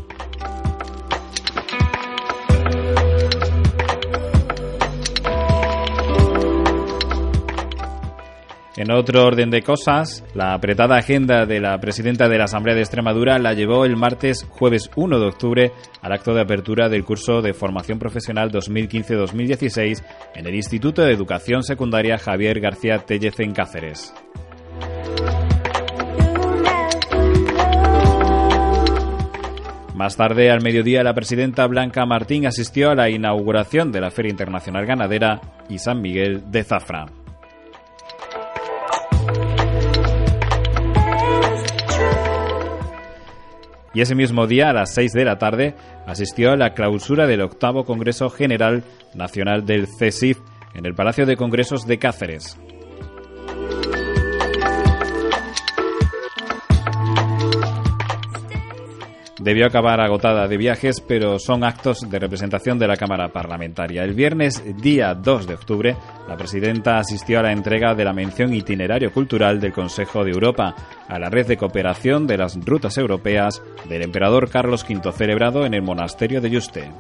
En 8.75 8.91
otro 8.91 9.27
orden 9.27 9.51
de 9.51 9.61
cosas, 9.61 10.25
la 10.35 10.55
apretada 10.55 10.97
agenda 10.97 11.45
de 11.45 11.61
la 11.61 11.79
presidenta 11.79 12.29
de 12.31 12.39
la 12.39 12.45
Asamblea 12.45 12.75
de 12.75 12.81
Extremadura 12.81 13.39
la 13.39 13.53
llevó 13.53 13.85
el 13.85 13.97
martes 13.97 14.47
jueves 14.49 14.91
1 14.97 15.21
de 15.21 15.27
octubre 15.27 15.73
al 16.01 16.13
acto 16.13 16.33
de 16.33 16.41
apertura 16.41 16.89
del 16.89 17.05
curso 17.05 17.43
de 17.43 17.53
formación 17.53 17.99
profesional 17.99 18.51
2015-2016 18.51 20.03
en 20.37 20.47
el 20.47 20.55
Instituto 20.55 21.03
de 21.03 21.13
Educación 21.13 21.63
Secundaria 21.63 22.17
Javier 22.17 22.61
García 22.61 22.97
Tellez 22.99 23.39
en 23.41 23.53
Cáceres. 23.53 24.15
Más 29.95 30.17
tarde, 30.17 30.51
al 30.51 30.63
mediodía, 30.63 31.03
la 31.03 31.13
presidenta 31.13 31.67
Blanca 31.67 32.07
Martín 32.07 32.47
asistió 32.47 32.91
a 32.91 32.95
la 32.95 33.11
inauguración 33.11 33.93
de 33.93 34.01
la 34.01 34.11
Feria 34.11 34.31
Internacional 34.31 34.87
Ganadera 34.87 35.43
y 35.69 35.79
San 35.79 36.01
Miguel 36.01 36.51
de 36.51 36.65
Zafra. 36.65 37.22
Y 43.95 44.01
ese 44.01 44.15
mismo 44.15 44.47
día, 44.47 44.71
a 44.71 44.73
las 44.73 44.95
6 44.95 45.13
de 45.13 45.25
la 45.25 45.39
tarde, 45.39 45.75
asistió 46.07 46.53
a 46.53 46.57
la 46.57 46.75
clausura 46.75 47.27
del 47.27 47.43
octavo 47.43 47.85
Congreso 47.85 48.31
General 48.31 48.85
Nacional 49.15 49.67
del 49.67 49.87
CESIF 49.87 50.39
en 50.75 50.87
el 50.87 50.95
Palacio 50.95 51.27
de 51.27 51.37
Congresos 51.37 51.87
de 51.87 51.99
Cáceres. 51.99 52.59
Debió 59.43 59.67
acabar 59.67 60.01
agotada 60.01 60.47
de 60.47 60.57
viajes, 60.57 61.01
pero 61.01 61.39
son 61.39 61.65
actos 61.65 62.09
de 62.09 62.19
representación 62.19 62.79
de 62.79 62.87
la 62.87 62.97
Cámara 62.97 63.29
Parlamentaria. 63.33 64.05
El 64.05 64.15
viernes, 64.15 64.63
día 64.81 65.15
2 65.15 65.47
de 65.47 65.55
octubre, 65.55 65.97
la 66.29 66.37
presidenta 66.37 66.99
asistió 66.99 67.41
a 67.41 67.43
la 67.43 67.53
entrega 67.53 67.95
de 67.95 68.05
la 68.05 68.13
mención 68.13 68.55
itinerario 68.55 69.13
cultural 69.13 69.61
del 69.61 69.73
Consejo 69.73 70.25
de 70.25 70.31
Europa 70.31 70.75
a 71.09 71.19
la 71.19 71.29
red 71.29 71.47
de 71.47 71.57
cooperación 71.57 72.27
de 72.27 72.39
las 72.39 72.57
rutas 72.65 72.97
europeas 72.99 73.63
del 73.89 74.03
emperador 74.03 74.49
Carlos 74.49 74.85
V 74.89 75.13
celebrado 75.13 75.67
en 75.67 75.75
el 75.75 75.83
monasterio 75.83 76.41
de 76.41 76.51
Yuste. 76.51 76.91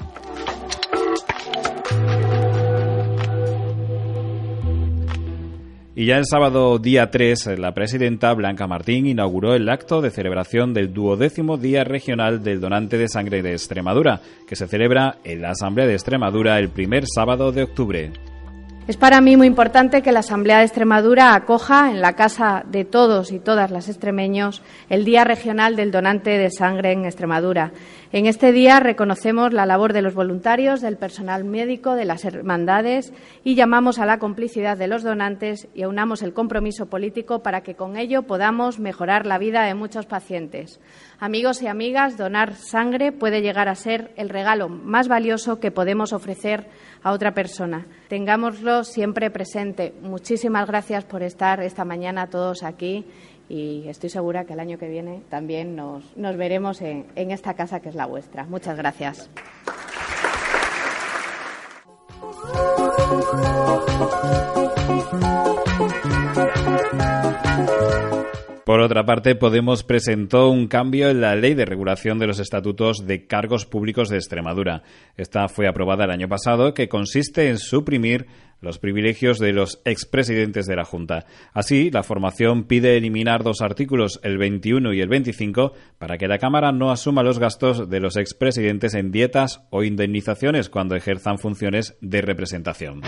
Y 5.94 6.06
ya 6.06 6.16
el 6.16 6.24
sábado 6.24 6.78
día 6.78 7.10
3, 7.10 7.58
la 7.58 7.74
presidenta 7.74 8.32
Blanca 8.32 8.66
Martín 8.66 9.04
inauguró 9.04 9.54
el 9.54 9.68
acto 9.68 10.00
de 10.00 10.10
celebración 10.10 10.72
del 10.72 10.94
duodécimo 10.94 11.58
Día 11.58 11.84
Regional 11.84 12.42
del 12.42 12.62
Donante 12.62 12.96
de 12.96 13.08
Sangre 13.08 13.42
de 13.42 13.52
Extremadura, 13.52 14.22
que 14.48 14.56
se 14.56 14.66
celebra 14.68 15.18
en 15.22 15.42
la 15.42 15.50
Asamblea 15.50 15.86
de 15.86 15.92
Extremadura 15.92 16.58
el 16.58 16.70
primer 16.70 17.04
sábado 17.06 17.52
de 17.52 17.64
octubre. 17.64 18.10
Es 18.88 18.96
para 18.96 19.20
mí 19.20 19.36
muy 19.36 19.46
importante 19.46 20.02
que 20.02 20.10
la 20.10 20.20
Asamblea 20.20 20.58
de 20.58 20.64
Extremadura 20.64 21.34
acoja 21.34 21.90
en 21.90 22.00
la 22.00 22.14
casa 22.14 22.64
de 22.66 22.84
todos 22.84 23.30
y 23.30 23.38
todas 23.38 23.70
las 23.70 23.88
extremeños 23.88 24.60
el 24.88 25.04
Día 25.04 25.22
Regional 25.22 25.76
del 25.76 25.92
Donante 25.92 26.30
de 26.30 26.50
Sangre 26.50 26.92
en 26.92 27.04
Extremadura. 27.04 27.72
En 28.14 28.26
este 28.26 28.52
día 28.52 28.78
reconocemos 28.78 29.54
la 29.54 29.64
labor 29.64 29.94
de 29.94 30.02
los 30.02 30.12
voluntarios, 30.12 30.82
del 30.82 30.98
personal 30.98 31.44
médico, 31.44 31.94
de 31.94 32.04
las 32.04 32.26
hermandades 32.26 33.10
y 33.42 33.54
llamamos 33.54 33.98
a 33.98 34.04
la 34.04 34.18
complicidad 34.18 34.76
de 34.76 34.86
los 34.86 35.02
donantes 35.02 35.66
y 35.74 35.80
aunamos 35.80 36.20
el 36.20 36.34
compromiso 36.34 36.90
político 36.90 37.42
para 37.42 37.62
que 37.62 37.74
con 37.74 37.96
ello 37.96 38.24
podamos 38.24 38.78
mejorar 38.78 39.24
la 39.24 39.38
vida 39.38 39.64
de 39.64 39.72
muchos 39.72 40.04
pacientes. 40.04 40.78
Amigos 41.20 41.62
y 41.62 41.68
amigas, 41.68 42.18
donar 42.18 42.54
sangre 42.54 43.12
puede 43.12 43.40
llegar 43.40 43.70
a 43.70 43.74
ser 43.74 44.12
el 44.16 44.28
regalo 44.28 44.68
más 44.68 45.08
valioso 45.08 45.58
que 45.58 45.70
podemos 45.70 46.12
ofrecer 46.12 46.66
a 47.02 47.12
otra 47.12 47.32
persona. 47.32 47.86
Tengámoslo 48.08 48.84
siempre 48.84 49.30
presente. 49.30 49.94
Muchísimas 50.02 50.66
gracias 50.66 51.06
por 51.06 51.22
estar 51.22 51.62
esta 51.62 51.86
mañana 51.86 52.28
todos 52.28 52.62
aquí 52.62 53.06
y 53.48 53.88
estoy 53.88 54.10
segura 54.10 54.44
que 54.44 54.52
el 54.54 54.60
año 54.60 54.78
que 54.78 54.88
viene 54.88 55.22
también 55.28 55.76
nos, 55.76 56.04
veremos 56.36 56.80
en, 56.80 57.06
en 57.16 57.30
esta 57.30 57.54
casa 57.54 57.80
que 57.80 57.88
es 57.88 57.94
la 57.94 58.06
vuestra. 58.06 58.44
Muchas 58.44 58.76
gracias. 58.76 59.30
Por 68.64 68.80
otra 68.80 69.04
parte, 69.04 69.34
Podemos 69.34 69.82
presentó 69.82 70.48
un 70.48 70.68
cambio 70.68 71.10
en 71.10 71.20
la 71.20 71.34
ley 71.34 71.54
de 71.54 71.64
regulación 71.64 72.20
de 72.20 72.28
los 72.28 72.38
estatutos 72.38 73.06
de 73.06 73.26
cargos 73.26 73.66
públicos 73.66 74.08
de 74.08 74.18
Extremadura. 74.18 74.84
Esta 75.16 75.48
fue 75.48 75.66
aprobada 75.66 76.04
el 76.04 76.12
año 76.12 76.28
pasado, 76.28 76.72
que 76.72 76.88
consiste 76.88 77.48
en 77.48 77.58
suprimir 77.58 78.26
los 78.60 78.78
privilegios 78.78 79.40
de 79.40 79.52
los 79.52 79.82
expresidentes 79.84 80.66
de 80.66 80.76
la 80.76 80.84
Junta. 80.84 81.26
Así, 81.52 81.90
la 81.90 82.04
formación 82.04 82.64
pide 82.64 82.96
eliminar 82.96 83.42
dos 83.42 83.60
artículos, 83.60 84.20
el 84.22 84.38
21 84.38 84.94
y 84.94 85.00
el 85.00 85.08
25, 85.08 85.72
para 85.98 86.16
que 86.16 86.28
la 86.28 86.38
Cámara 86.38 86.70
no 86.70 86.92
asuma 86.92 87.24
los 87.24 87.40
gastos 87.40 87.90
de 87.90 87.98
los 87.98 88.16
expresidentes 88.16 88.94
en 88.94 89.10
dietas 89.10 89.62
o 89.70 89.82
indemnizaciones 89.82 90.68
cuando 90.68 90.94
ejerzan 90.94 91.38
funciones 91.38 91.96
de 92.00 92.22
representación. 92.22 93.02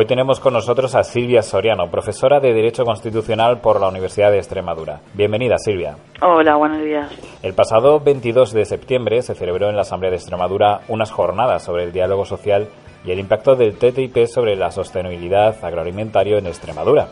Hoy 0.00 0.06
tenemos 0.06 0.40
con 0.40 0.54
nosotros 0.54 0.94
a 0.94 1.04
Silvia 1.04 1.42
Soriano, 1.42 1.90
profesora 1.90 2.40
de 2.40 2.54
Derecho 2.54 2.86
Constitucional 2.86 3.60
por 3.60 3.78
la 3.78 3.88
Universidad 3.88 4.30
de 4.30 4.38
Extremadura. 4.38 5.02
Bienvenida, 5.12 5.58
Silvia. 5.58 5.94
Hola, 6.22 6.56
buenos 6.56 6.82
días. 6.82 7.12
El 7.42 7.52
pasado 7.52 8.00
22 8.00 8.54
de 8.54 8.64
septiembre 8.64 9.20
se 9.20 9.34
celebró 9.34 9.68
en 9.68 9.76
la 9.76 9.82
Asamblea 9.82 10.10
de 10.10 10.16
Extremadura 10.16 10.80
unas 10.88 11.10
jornadas 11.10 11.64
sobre 11.64 11.84
el 11.84 11.92
diálogo 11.92 12.24
social 12.24 12.68
y 13.04 13.10
el 13.10 13.18
impacto 13.18 13.56
del 13.56 13.76
TTIP 13.76 14.24
sobre 14.26 14.56
la 14.56 14.70
sostenibilidad 14.70 15.62
agroalimentario 15.62 16.38
en 16.38 16.46
Extremadura. 16.46 17.08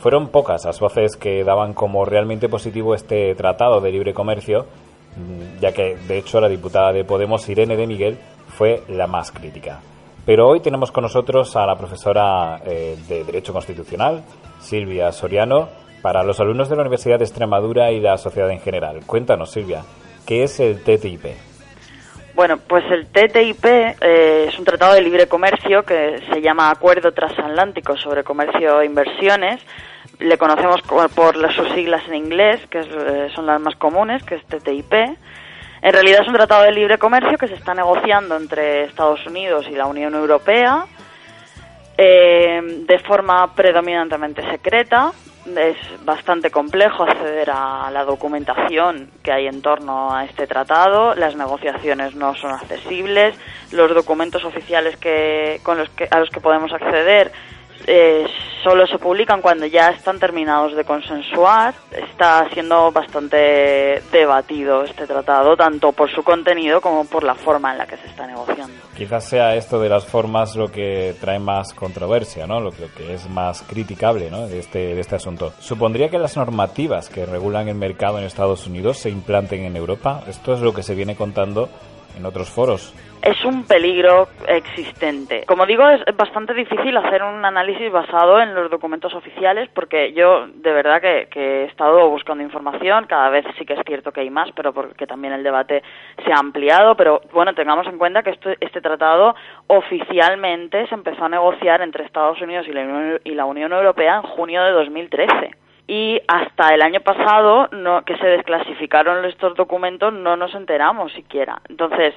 Fueron 0.00 0.26
pocas 0.30 0.64
las 0.64 0.80
voces 0.80 1.16
que 1.16 1.44
daban 1.44 1.74
como 1.74 2.04
realmente 2.04 2.48
positivo 2.48 2.96
este 2.96 3.36
tratado 3.36 3.80
de 3.80 3.92
libre 3.92 4.14
comercio, 4.14 4.66
mm, 5.14 5.60
ya 5.60 5.70
que, 5.70 5.94
de 5.94 6.18
hecho, 6.18 6.40
la 6.40 6.48
diputada 6.48 6.92
de 6.92 7.04
Podemos, 7.04 7.48
Irene 7.48 7.76
de 7.76 7.86
Miguel, 7.86 8.18
fue 8.48 8.82
la 8.88 9.06
más 9.06 9.30
crítica. 9.30 9.78
Pero 10.26 10.48
hoy 10.48 10.58
tenemos 10.58 10.90
con 10.90 11.02
nosotros 11.02 11.54
a 11.54 11.64
la 11.64 11.76
profesora 11.76 12.60
eh, 12.66 12.96
de 13.08 13.22
Derecho 13.22 13.52
Constitucional, 13.52 14.24
Silvia 14.58 15.12
Soriano, 15.12 15.68
para 16.02 16.24
los 16.24 16.40
alumnos 16.40 16.68
de 16.68 16.74
la 16.74 16.82
Universidad 16.82 17.18
de 17.18 17.24
Extremadura 17.24 17.92
y 17.92 18.00
la 18.00 18.18
sociedad 18.18 18.50
en 18.50 18.58
general. 18.58 19.02
Cuéntanos, 19.06 19.52
Silvia, 19.52 19.82
¿qué 20.26 20.42
es 20.42 20.58
el 20.58 20.82
TTIP? 20.82 21.26
Bueno, 22.34 22.58
pues 22.58 22.84
el 22.90 23.06
TTIP 23.06 23.64
eh, 23.64 24.46
es 24.48 24.58
un 24.58 24.64
tratado 24.64 24.94
de 24.94 25.00
libre 25.00 25.28
comercio 25.28 25.84
que 25.84 26.20
se 26.30 26.42
llama 26.42 26.70
Acuerdo 26.70 27.12
Transatlántico 27.12 27.96
sobre 27.96 28.24
Comercio 28.24 28.80
e 28.80 28.86
Inversiones. 28.86 29.60
Le 30.18 30.36
conocemos 30.38 30.82
por 30.82 31.52
sus 31.52 31.68
siglas 31.70 32.02
en 32.08 32.16
inglés, 32.16 32.60
que 32.68 32.80
eh, 32.80 33.28
son 33.32 33.46
las 33.46 33.60
más 33.60 33.76
comunes, 33.76 34.24
que 34.24 34.34
es 34.34 34.44
TTIP. 34.44 34.92
En 35.86 35.92
realidad 35.92 36.22
es 36.22 36.26
un 36.26 36.34
tratado 36.34 36.64
de 36.64 36.72
libre 36.72 36.98
comercio 36.98 37.38
que 37.38 37.46
se 37.46 37.54
está 37.54 37.72
negociando 37.72 38.36
entre 38.36 38.86
Estados 38.86 39.24
Unidos 39.24 39.66
y 39.70 39.76
la 39.76 39.86
Unión 39.86 40.16
Europea 40.16 40.84
eh, 41.96 42.60
de 42.60 42.98
forma 42.98 43.54
predominantemente 43.54 44.42
secreta. 44.50 45.12
Es 45.46 45.76
bastante 46.04 46.50
complejo 46.50 47.04
acceder 47.04 47.50
a 47.52 47.88
la 47.92 48.02
documentación 48.02 49.10
que 49.22 49.30
hay 49.30 49.46
en 49.46 49.62
torno 49.62 50.12
a 50.12 50.24
este 50.24 50.48
tratado. 50.48 51.14
Las 51.14 51.36
negociaciones 51.36 52.16
no 52.16 52.34
son 52.34 52.50
accesibles. 52.50 53.36
Los 53.70 53.94
documentos 53.94 54.44
oficiales 54.44 54.96
que, 54.96 55.60
con 55.62 55.78
los 55.78 55.88
que, 55.90 56.08
a 56.10 56.18
los 56.18 56.30
que 56.30 56.40
podemos 56.40 56.72
acceder 56.72 57.30
eh, 57.86 58.26
solo 58.62 58.86
se 58.86 58.98
publican 58.98 59.40
cuando 59.40 59.66
ya 59.66 59.90
están 59.90 60.18
terminados 60.18 60.74
de 60.74 60.84
consensuar. 60.84 61.74
Está 61.92 62.48
siendo 62.52 62.90
bastante 62.90 64.02
debatido 64.10 64.82
este 64.82 65.06
tratado, 65.06 65.56
tanto 65.56 65.92
por 65.92 66.10
su 66.10 66.22
contenido 66.22 66.80
como 66.80 67.04
por 67.04 67.22
la 67.22 67.34
forma 67.34 67.72
en 67.72 67.78
la 67.78 67.86
que 67.86 67.96
se 67.96 68.06
está 68.08 68.26
negociando. 68.26 68.74
Quizás 68.96 69.28
sea 69.28 69.54
esto 69.54 69.80
de 69.80 69.88
las 69.88 70.04
formas 70.04 70.56
lo 70.56 70.66
que 70.68 71.14
trae 71.20 71.38
más 71.38 71.72
controversia, 71.74 72.46
¿no? 72.46 72.60
lo, 72.60 72.72
que 72.72 73.14
es 73.14 73.28
más 73.28 73.62
criticable 73.62 74.30
¿no? 74.30 74.48
de, 74.48 74.58
este, 74.58 74.94
de 74.94 75.00
este 75.00 75.16
asunto. 75.16 75.52
¿Supondría 75.60 76.08
que 76.08 76.18
las 76.18 76.36
normativas 76.36 77.08
que 77.08 77.26
regulan 77.26 77.68
el 77.68 77.76
mercado 77.76 78.18
en 78.18 78.24
Estados 78.24 78.66
Unidos 78.66 78.98
se 78.98 79.10
implanten 79.10 79.64
en 79.64 79.76
Europa? 79.76 80.22
Esto 80.26 80.54
es 80.54 80.60
lo 80.60 80.74
que 80.74 80.82
se 80.82 80.94
viene 80.94 81.14
contando 81.14 81.68
en 82.16 82.26
otros 82.26 82.50
foros 82.50 82.94
es 83.26 83.44
un 83.44 83.64
peligro 83.64 84.28
existente. 84.46 85.44
Como 85.46 85.66
digo, 85.66 85.88
es 85.88 86.16
bastante 86.16 86.54
difícil 86.54 86.96
hacer 86.96 87.24
un 87.24 87.44
análisis 87.44 87.90
basado 87.90 88.40
en 88.40 88.54
los 88.54 88.70
documentos 88.70 89.12
oficiales 89.14 89.68
porque 89.74 90.12
yo 90.12 90.46
de 90.46 90.72
verdad 90.72 91.00
que, 91.00 91.26
he 91.34 91.64
estado 91.64 92.08
buscando 92.08 92.44
información, 92.44 93.06
cada 93.06 93.28
vez 93.30 93.44
sí 93.58 93.66
que 93.66 93.74
es 93.74 93.80
cierto 93.84 94.12
que 94.12 94.20
hay 94.20 94.30
más, 94.30 94.50
pero 94.54 94.72
porque 94.72 95.08
también 95.08 95.32
el 95.32 95.42
debate 95.42 95.82
se 96.24 96.32
ha 96.32 96.38
ampliado, 96.38 96.96
pero 96.96 97.20
bueno, 97.32 97.52
tengamos 97.54 97.88
en 97.88 97.98
cuenta 97.98 98.22
que 98.22 98.30
este, 98.30 98.56
este 98.60 98.80
tratado 98.80 99.34
oficialmente 99.66 100.86
se 100.86 100.94
empezó 100.94 101.24
a 101.24 101.28
negociar 101.28 101.82
entre 101.82 102.04
Estados 102.04 102.40
Unidos 102.40 102.66
y 102.68 102.72
la, 102.72 102.82
Unión, 102.82 103.20
y 103.24 103.34
la 103.34 103.44
Unión 103.44 103.72
Europea 103.72 104.16
en 104.16 104.22
junio 104.22 104.62
de 104.62 104.70
2013 104.70 105.65
y 105.88 106.20
hasta 106.26 106.74
el 106.74 106.82
año 106.82 107.00
pasado 107.00 107.68
no, 107.72 108.04
que 108.04 108.16
se 108.16 108.26
desclasificaron 108.26 109.24
estos 109.24 109.54
documentos 109.54 110.12
no 110.12 110.36
nos 110.36 110.54
enteramos 110.54 111.12
siquiera. 111.12 111.60
Entonces, 111.68 112.14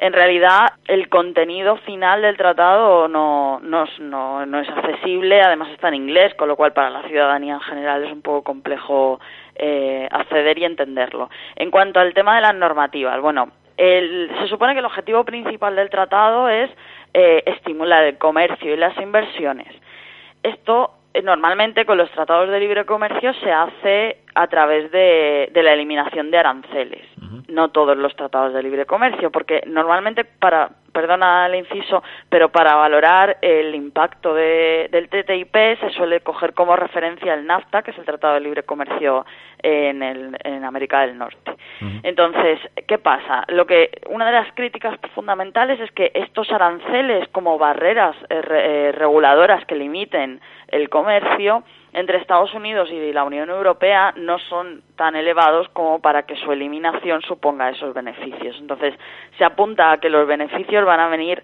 en 0.00 0.12
realidad 0.12 0.68
el 0.88 1.08
contenido 1.08 1.76
final 1.76 2.22
del 2.22 2.36
tratado 2.36 3.06
no, 3.08 3.60
no, 3.60 3.84
no, 3.98 4.60
es 4.60 4.68
accesible, 4.68 5.42
además 5.42 5.68
está 5.70 5.88
en 5.88 5.94
inglés, 5.94 6.34
con 6.34 6.48
lo 6.48 6.56
cual 6.56 6.72
para 6.72 6.90
la 6.90 7.02
ciudadanía 7.02 7.54
en 7.54 7.60
general 7.60 8.04
es 8.04 8.12
un 8.12 8.22
poco 8.22 8.42
complejo 8.42 9.20
eh, 9.56 10.08
acceder 10.10 10.58
y 10.58 10.64
entenderlo. 10.64 11.28
En 11.56 11.70
cuanto 11.70 12.00
al 12.00 12.14
tema 12.14 12.36
de 12.36 12.42
las 12.42 12.54
normativas, 12.54 13.20
bueno, 13.20 13.50
se 13.76 14.48
supone 14.48 14.72
que 14.72 14.80
el 14.80 14.86
objetivo 14.86 15.24
principal 15.24 15.76
del 15.76 15.90
tratado 15.90 16.48
es 16.48 16.70
eh, 17.14 17.42
estimular 17.46 18.04
el 18.04 18.18
comercio 18.18 18.72
y 18.74 18.76
las 18.76 18.96
inversiones. 18.98 19.68
Esto 20.42 20.92
normalmente 21.22 21.84
con 21.84 21.98
los 21.98 22.10
tratados 22.12 22.48
de 22.48 22.60
libre 22.60 22.84
comercio 22.84 23.34
se 23.34 23.52
hace 23.52 24.18
a 24.34 24.46
través 24.46 24.90
de, 24.92 25.50
la 25.54 25.72
eliminación 25.72 26.30
de 26.30 26.38
aranceles. 26.38 27.04
No 27.48 27.70
todos 27.70 27.96
los 27.96 28.14
tratados 28.14 28.54
de 28.54 28.62
libre 28.62 28.86
comercio, 28.86 29.30
porque 29.30 29.62
normalmente 29.66 30.24
para, 30.24 30.70
perdona 30.92 31.46
el 31.46 31.56
inciso, 31.56 32.02
pero 32.28 32.50
para 32.50 32.76
valorar 32.76 33.38
el 33.42 33.74
impacto 33.74 34.34
del 34.34 35.08
TTIP 35.08 35.80
se 35.80 35.90
suele 35.90 36.20
coger 36.20 36.54
como 36.54 36.76
referencia 36.76 37.34
el 37.34 37.46
NAFTA, 37.46 37.82
que 37.82 37.90
es 37.90 37.98
el 37.98 38.04
Tratado 38.04 38.34
de 38.34 38.40
Libre 38.40 38.62
Comercio 38.62 39.26
en, 39.62 40.02
en 40.02 40.64
América 40.64 41.00
del 41.00 41.16
Norte. 41.18 41.54
Entonces, 42.02 42.58
¿qué 42.86 42.98
pasa? 42.98 43.44
Lo 43.48 43.66
que 43.66 43.90
una 44.08 44.26
de 44.26 44.32
las 44.32 44.52
críticas 44.54 44.98
fundamentales 45.14 45.80
es 45.80 45.90
que 45.92 46.10
estos 46.14 46.50
aranceles 46.50 47.28
como 47.28 47.58
barreras 47.58 48.16
eh, 48.28 48.42
eh, 48.50 48.92
reguladoras 48.92 49.64
que 49.66 49.76
limiten 49.76 50.40
el 50.68 50.88
comercio 50.88 51.62
entre 51.92 52.18
Estados 52.18 52.54
Unidos 52.54 52.88
y 52.90 53.12
la 53.12 53.24
Unión 53.24 53.50
Europea 53.50 54.12
no 54.16 54.38
son 54.38 54.82
tan 54.96 55.16
elevados 55.16 55.68
como 55.70 56.00
para 56.00 56.22
que 56.22 56.36
su 56.36 56.52
eliminación 56.52 57.22
suponga 57.22 57.70
esos 57.70 57.94
beneficios. 57.94 58.56
Entonces, 58.60 58.94
se 59.38 59.44
apunta 59.44 59.92
a 59.92 59.98
que 59.98 60.08
los 60.08 60.26
beneficios 60.26 60.84
van 60.84 61.00
a 61.00 61.08
venir 61.08 61.42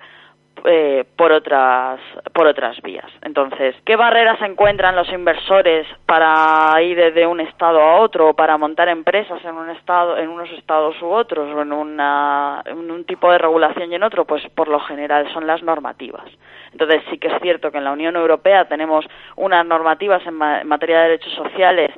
eh, 0.65 1.05
por 1.17 1.33
otras 1.33 2.01
por 2.33 2.47
otras 2.47 2.81
vías. 2.83 3.11
Entonces, 3.23 3.75
¿qué 3.85 3.97
barreras 3.97 4.41
encuentran 4.43 4.97
los 4.97 5.11
inversores 5.13 5.87
para 6.07 6.81
ir 6.83 7.13
de 7.15 7.27
un 7.27 7.41
estado 7.41 7.81
a 7.81 8.01
otro 8.01 8.31
o 8.31 8.35
para 8.35 8.59
montar 8.59 8.89
empresas 8.89 9.45
en 9.45 9.55
un 9.55 9.71
estado 9.71 10.17
en 10.19 10.29
unos 10.29 10.51
estados 10.53 11.01
u 11.03 11.07
otros 11.07 11.55
o 11.55 11.63
en, 11.63 11.73
una, 11.73 12.63
en 12.65 12.91
un 12.91 13.05
tipo 13.05 13.31
de 13.31 13.39
regulación 13.39 13.93
y 13.93 13.95
en 13.95 14.03
otro? 14.03 14.25
Pues 14.25 14.43
por 14.55 14.69
lo 14.69 14.81
general 14.81 15.31
son 15.33 15.47
las 15.47 15.63
normativas. 15.63 16.27
Entonces, 16.73 17.03
sí 17.11 17.19
que 17.19 17.29
es 17.29 17.41
cierto 17.41 17.71
que 17.71 17.79
en 17.79 17.85
la 17.85 17.93
Unión 17.93 18.17
Europea 18.17 18.67
tenemos 18.67 19.07
unas 19.37 19.65
normativas 19.65 20.27
en 20.27 20.35
materia 20.35 20.99
de 20.99 21.09
derechos 21.11 21.33
sociales 21.35 21.91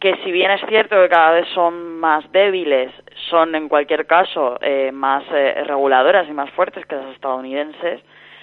que 0.00 0.14
si 0.24 0.30
bien 0.30 0.50
es 0.50 0.60
cierto 0.68 0.96
que 0.96 1.08
cada 1.08 1.32
vez 1.32 1.48
son 1.54 1.98
más 1.98 2.30
débiles, 2.32 2.92
son 3.30 3.54
en 3.54 3.68
cualquier 3.68 4.06
caso 4.06 4.58
eh, 4.60 4.92
más 4.92 5.24
eh, 5.32 5.64
reguladoras 5.66 6.28
y 6.28 6.32
más 6.32 6.50
fuertes 6.50 6.84
que 6.86 6.96
las 6.96 7.14
estadounidenses. 7.14 8.02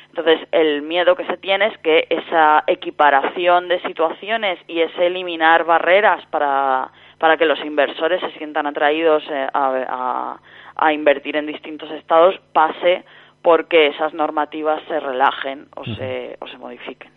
Entonces, 0.09 0.47
el 0.51 0.83
miedo 0.83 1.15
que 1.15 1.25
se 1.25 1.37
tiene 1.37 1.67
es 1.67 1.77
que 1.79 2.05
esa 2.09 2.63
equiparación 2.67 3.67
de 3.67 3.81
situaciones 3.81 4.59
y 4.67 4.81
ese 4.81 5.07
eliminar 5.07 5.63
barreras 5.63 6.23
para, 6.27 6.91
para 7.17 7.37
que 7.37 7.45
los 7.45 7.59
inversores 7.65 8.21
se 8.21 8.31
sientan 8.37 8.67
atraídos 8.67 9.23
eh, 9.29 9.47
a, 9.53 10.37
a, 10.75 10.93
invertir 10.93 11.35
en 11.35 11.47
distintos 11.47 11.89
estados 11.91 12.39
pase 12.51 13.03
porque 13.41 13.87
esas 13.87 14.13
normativas 14.13 14.81
se 14.87 14.99
relajen 14.99 15.67
o, 15.75 15.83
se, 15.83 16.37
o 16.39 16.47
se 16.47 16.57
modifiquen. 16.57 17.12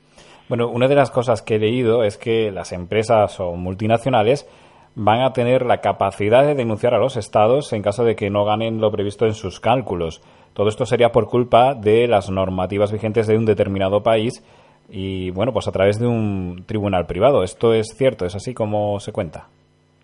Bueno, 0.48 0.68
una 0.68 0.86
de 0.86 0.94
las 0.94 1.10
cosas 1.10 1.42
que 1.42 1.56
he 1.56 1.58
leído 1.58 2.04
es 2.04 2.16
que 2.18 2.50
las 2.52 2.72
empresas 2.72 3.40
o 3.40 3.56
multinacionales 3.56 4.48
van 4.94 5.22
a 5.22 5.32
tener 5.32 5.66
la 5.66 5.78
capacidad 5.78 6.46
de 6.46 6.54
denunciar 6.54 6.94
a 6.94 6.98
los 6.98 7.16
estados 7.16 7.72
en 7.72 7.82
caso 7.82 8.04
de 8.04 8.16
que 8.16 8.30
no 8.30 8.44
ganen 8.44 8.80
lo 8.80 8.90
previsto 8.90 9.26
en 9.26 9.34
sus 9.34 9.60
cálculos. 9.60 10.22
Todo 10.54 10.68
esto 10.68 10.86
sería 10.86 11.10
por 11.10 11.26
culpa 11.28 11.74
de 11.74 12.06
las 12.06 12.30
normativas 12.30 12.92
vigentes 12.92 13.26
de 13.26 13.36
un 13.36 13.44
determinado 13.44 14.02
país 14.02 14.42
y, 14.88 15.30
bueno, 15.30 15.52
pues 15.52 15.68
a 15.68 15.72
través 15.72 15.98
de 15.98 16.06
un 16.06 16.64
tribunal 16.64 17.06
privado. 17.06 17.42
¿Esto 17.42 17.74
es 17.74 17.88
cierto? 17.96 18.24
¿Es 18.24 18.36
así 18.36 18.54
como 18.54 18.98
se 19.00 19.12
cuenta? 19.12 19.48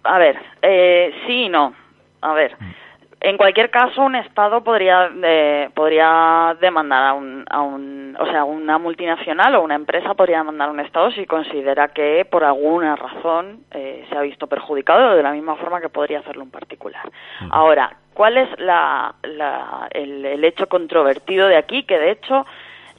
A 0.04 0.18
ver, 0.18 0.36
eh, 0.60 1.10
sí 1.26 1.44
y 1.44 1.48
no. 1.48 1.72
A 2.20 2.34
ver, 2.34 2.52
mm. 2.60 2.72
En 3.24 3.36
cualquier 3.36 3.70
caso, 3.70 4.02
un 4.02 4.16
Estado 4.16 4.64
podría, 4.64 5.08
eh, 5.22 5.70
podría 5.74 6.56
demandar 6.60 7.04
a 7.04 7.12
un, 7.12 7.44
a 7.48 7.62
un, 7.62 8.16
o 8.18 8.26
sea, 8.26 8.42
una 8.42 8.78
multinacional 8.78 9.54
o 9.54 9.62
una 9.62 9.76
empresa 9.76 10.14
podría 10.14 10.38
demandar 10.38 10.68
a 10.68 10.72
un 10.72 10.80
Estado 10.80 11.12
si 11.12 11.24
considera 11.24 11.86
que 11.88 12.26
por 12.28 12.42
alguna 12.42 12.96
razón 12.96 13.60
eh, 13.70 14.04
se 14.08 14.18
ha 14.18 14.22
visto 14.22 14.48
perjudicado 14.48 15.14
de 15.14 15.22
la 15.22 15.30
misma 15.30 15.54
forma 15.54 15.80
que 15.80 15.88
podría 15.88 16.18
hacerlo 16.18 16.42
un 16.42 16.50
particular. 16.50 17.08
Ahora, 17.50 17.94
¿cuál 18.12 18.38
es 18.38 18.48
la, 18.58 19.14
la, 19.22 19.86
el, 19.92 20.26
el 20.26 20.44
hecho 20.44 20.66
controvertido 20.66 21.46
de 21.46 21.56
aquí? 21.56 21.84
Que 21.84 22.00
de 22.00 22.10
hecho 22.10 22.44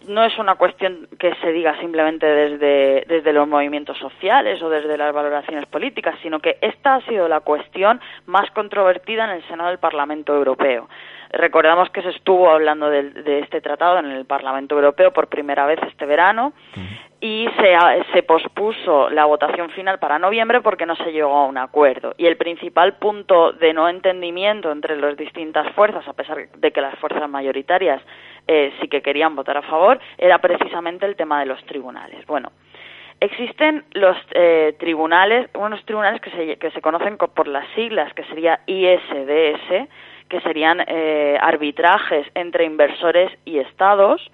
no 0.08 0.24
es 0.24 0.38
una 0.38 0.56
cuestión 0.56 1.08
que 1.18 1.34
se 1.36 1.52
diga 1.52 1.78
simplemente 1.80 2.26
desde, 2.26 3.06
desde 3.08 3.34
los 3.34 3.48
movimientos 3.48 3.98
sociales 3.98 4.62
o 4.62 4.70
desde 4.70 4.98
las 4.98 5.14
valoraciones 5.14 5.66
políticas, 5.68 6.16
sino 6.22 6.40
que 6.40 6.58
esta 6.62 6.96
ha 6.96 7.02
sido 7.02 7.28
la 7.28 7.42
cuestión 7.42 8.00
más 8.26 8.50
controvertida 8.52 9.26
en 9.26 9.32
el 9.32 9.48
seno 9.48 9.68
del 9.68 9.80
Parlamento 9.80 10.36
Europeo. 10.36 10.90
Recordamos 11.32 11.90
que 11.90 12.04
se 12.04 12.10
estuvo 12.10 12.50
hablando 12.50 12.90
de, 12.90 13.40
este 13.40 13.60
tratado 13.60 13.98
en 13.98 14.06
el 14.06 14.26
Parlamento 14.26 14.76
Europeo 14.76 15.12
por 15.12 15.28
primera 15.28 15.66
vez 15.66 15.80
este 15.88 16.06
verano 16.06 16.54
y 17.20 17.48
se, 17.58 17.76
se 18.14 18.22
pospuso 18.22 19.10
la 19.10 19.26
votación 19.26 19.72
final 19.72 19.98
para 19.98 20.20
noviembre 20.20 20.62
porque 20.62 20.86
no 20.86 20.96
se 20.96 21.12
llegó 21.12 21.36
a 21.36 21.46
un 21.46 21.58
acuerdo. 21.58 22.14
Y 22.18 22.28
el 22.28 22.38
principal 22.38 22.98
punto 22.98 23.54
de 23.54 23.74
no 23.74 23.90
entendimiento 23.90 24.72
entre 24.72 24.96
las 24.98 25.18
distintas 25.18 25.72
fuerzas, 25.74 26.08
a 26.08 26.14
pesar 26.14 26.50
de 26.50 26.72
que 26.72 26.82
las 26.82 27.00
fuerzas 27.00 27.28
mayoritarias 27.28 28.02
eh, 28.48 28.74
sí 28.80 28.88
que 28.88 29.02
querían 29.02 29.36
votar 29.36 29.58
a 29.58 29.62
favor, 29.62 30.00
era 30.18 30.40
precisamente 30.40 31.06
el 31.06 31.16
tema 31.16 31.40
de 31.40 31.46
los 31.46 31.64
tribunales. 31.66 32.26
Bueno, 32.26 32.52
existen 33.20 33.86
los 33.94 34.18
eh, 34.32 34.76
tribunales, 34.80 35.50
unos 35.56 35.84
tribunales 35.86 36.22
que 36.22 36.32
se, 36.32 36.58
que 36.58 36.72
se 36.72 36.82
conocen 36.82 37.18
por 37.18 37.48
las 37.48 37.68
siglas, 37.76 38.14
que 38.14 38.24
sería 38.26 38.60
ISDS, 38.66 39.88
que 40.28 40.42
serían 40.42 40.84
eh, 40.88 41.38
arbitrajes 41.40 42.28
entre 42.36 42.66
inversores 42.66 43.32
y 43.46 43.60
estados. 43.60 44.32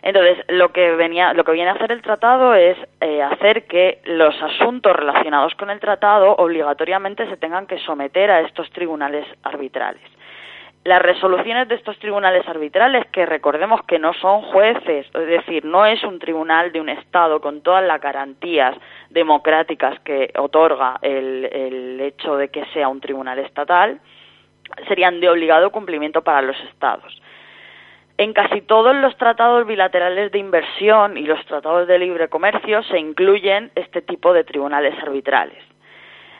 Entonces, 0.00 0.38
lo 0.48 0.72
que 0.72 0.92
venía, 0.92 1.32
lo 1.32 1.42
que 1.44 1.52
viene 1.52 1.70
a 1.70 1.74
hacer 1.74 1.90
el 1.90 2.02
tratado 2.02 2.54
es 2.54 2.78
eh, 3.00 3.20
hacer 3.20 3.66
que 3.66 4.00
los 4.04 4.40
asuntos 4.40 4.94
relacionados 4.94 5.54
con 5.56 5.70
el 5.70 5.80
tratado 5.80 6.36
obligatoriamente 6.36 7.28
se 7.28 7.36
tengan 7.36 7.66
que 7.66 7.78
someter 7.80 8.30
a 8.30 8.40
estos 8.40 8.70
tribunales 8.70 9.26
arbitrales. 9.42 10.02
Las 10.84 11.02
resoluciones 11.02 11.68
de 11.68 11.74
estos 11.74 11.98
tribunales 11.98 12.46
arbitrales, 12.48 13.06
que 13.08 13.26
recordemos 13.26 13.82
que 13.82 13.98
no 13.98 14.14
son 14.14 14.42
jueces, 14.42 15.06
es 15.12 15.26
decir, 15.26 15.64
no 15.64 15.84
es 15.84 16.02
un 16.04 16.18
tribunal 16.18 16.72
de 16.72 16.80
un 16.80 16.88
Estado 16.88 17.40
con 17.40 17.62
todas 17.62 17.84
las 17.84 18.00
garantías 18.00 18.76
democráticas 19.10 19.98
que 20.00 20.32
otorga 20.38 20.98
el, 21.02 22.00
hecho 22.00 22.36
de 22.36 22.48
que 22.48 22.64
sea 22.66 22.88
un 22.88 23.00
tribunal 23.00 23.38
estatal, 23.40 24.00
serían 24.86 25.20
de 25.20 25.28
obligado 25.28 25.70
cumplimiento 25.72 26.22
para 26.22 26.42
los 26.42 26.58
Estados. 26.70 27.20
En 28.16 28.32
casi 28.32 28.62
todos 28.62 28.96
los 28.96 29.16
tratados 29.16 29.66
bilaterales 29.66 30.32
de 30.32 30.38
inversión 30.38 31.16
y 31.18 31.22
los 31.22 31.44
tratados 31.46 31.86
de 31.86 31.98
libre 31.98 32.28
comercio 32.28 32.82
se 32.84 32.98
incluyen 32.98 33.70
este 33.74 34.00
tipo 34.00 34.32
de 34.32 34.44
tribunales 34.44 34.94
arbitrales. 35.02 35.67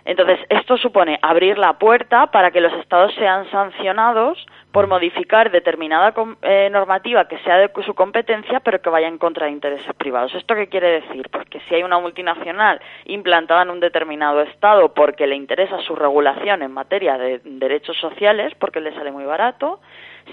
Entonces, 0.05 0.39
esto 0.49 0.77
supone 0.77 1.19
abrir 1.23 1.59
la 1.59 1.75
puerta 1.75 2.29
para 2.29 2.51
que 2.51 2.61
los 2.61 2.73
Estados 2.75 3.15
sean 3.15 3.51
sancionados 3.51 4.47
por 4.73 4.87
modificar 4.87 5.51
determinada 5.51 6.15
eh, 6.43 6.69
normativa 6.71 7.27
que 7.29 7.39
sea 7.39 7.59
de 7.59 7.71
su 7.85 7.95
competencia, 7.95 8.61
pero 8.61 8.81
que 8.81 8.91
vaya 8.91 9.09
en 9.09 9.19
contra 9.19 9.47
de 9.47 9.53
intereses 9.53 9.93
privados. 9.95 10.35
¿Esto 10.35 10.55
qué 10.55 10.69
quiere 10.69 11.01
decir? 11.01 11.29
Pues 11.31 11.49
que 11.49 11.61
si 11.61 11.75
hay 11.75 11.83
una 11.83 11.99
multinacional 11.99 12.81
implantada 13.07 13.63
en 13.63 13.71
un 13.71 13.81
determinado 13.81 14.41
Estado 14.43 14.93
porque 14.95 15.27
le 15.27 15.37
interesa 15.37 15.79
su 15.81 15.95
regulación 15.95 16.63
en 16.63 16.73
materia 16.73 17.19
de 17.19 17.41
derechos 17.45 17.97
sociales, 17.99 18.55
porque 18.59 18.81
le 18.81 18.95
sale 18.95 19.11
muy 19.11 19.25
barato, 19.25 19.81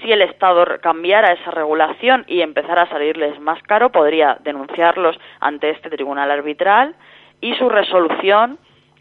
si 0.02 0.12
el 0.12 0.22
Estado 0.22 0.64
cambiara 0.80 1.32
esa 1.32 1.50
regulación 1.50 2.24
y 2.26 2.42
empezara 2.42 2.82
a 2.82 2.88
salirles 2.88 3.40
más 3.40 3.62
caro, 3.62 3.90
podría 3.90 4.38
denunciarlos 4.40 5.18
ante 5.40 5.70
este 5.70 5.90
tribunal 5.90 6.30
arbitral 6.30 6.94
y 7.40 7.54
su 7.54 7.68
resolución 7.68 8.58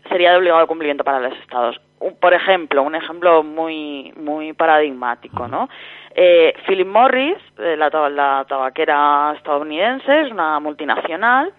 sería 0.09 0.31
de 0.31 0.37
obligado 0.37 0.67
cumplimiento 0.67 1.03
para 1.03 1.19
los 1.19 1.37
Estados. 1.39 1.79
por 2.19 2.33
ejemplo, 2.33 2.83
un 2.83 2.95
ejemplo 2.95 3.43
muy 3.43 4.13
muy 4.17 4.53
paradigmático, 4.53 5.47
¿no? 5.47 5.69
Eh, 6.13 6.53
Philip 6.65 6.87
Morris, 6.87 7.37
eh, 7.57 7.75
la, 7.77 7.89
la 8.09 8.45
tabaquera 8.47 9.33
estadounidense, 9.37 10.21
es 10.21 10.31
una 10.31 10.59
multinacional, 10.59 11.53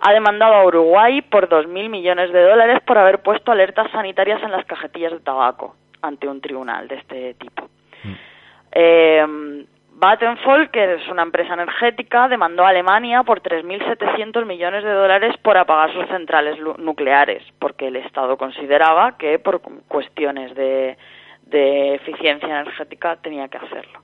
ha 0.00 0.12
demandado 0.12 0.54
a 0.54 0.64
Uruguay 0.66 1.22
por 1.22 1.48
2.000 1.48 1.88
millones 1.88 2.32
de 2.32 2.42
dólares 2.42 2.80
por 2.86 2.98
haber 2.98 3.22
puesto 3.22 3.52
alertas 3.52 3.90
sanitarias 3.92 4.42
en 4.42 4.52
las 4.52 4.66
cajetillas 4.66 5.12
de 5.12 5.20
tabaco 5.20 5.76
ante 6.02 6.28
un 6.28 6.40
tribunal 6.40 6.88
de 6.88 6.96
este 6.96 7.34
tipo. 7.34 7.68
Mm. 8.02 8.12
Eh, 8.72 9.66
Vattenfall, 9.96 10.70
que 10.70 10.94
es 10.94 11.08
una 11.08 11.22
empresa 11.22 11.54
energética, 11.54 12.28
demandó 12.28 12.64
a 12.64 12.70
Alemania 12.70 13.22
por 13.22 13.40
3.700 13.40 14.44
millones 14.44 14.82
de 14.82 14.90
dólares 14.90 15.36
por 15.40 15.56
apagar 15.56 15.92
sus 15.92 16.06
centrales 16.08 16.58
nucleares, 16.78 17.42
porque 17.60 17.86
el 17.86 17.96
Estado 17.96 18.36
consideraba 18.36 19.16
que 19.16 19.38
por 19.38 19.60
cuestiones 19.86 20.54
de, 20.56 20.98
de 21.46 21.94
eficiencia 21.94 22.48
energética 22.48 23.16
tenía 23.16 23.46
que 23.48 23.58
hacerlo. 23.58 24.00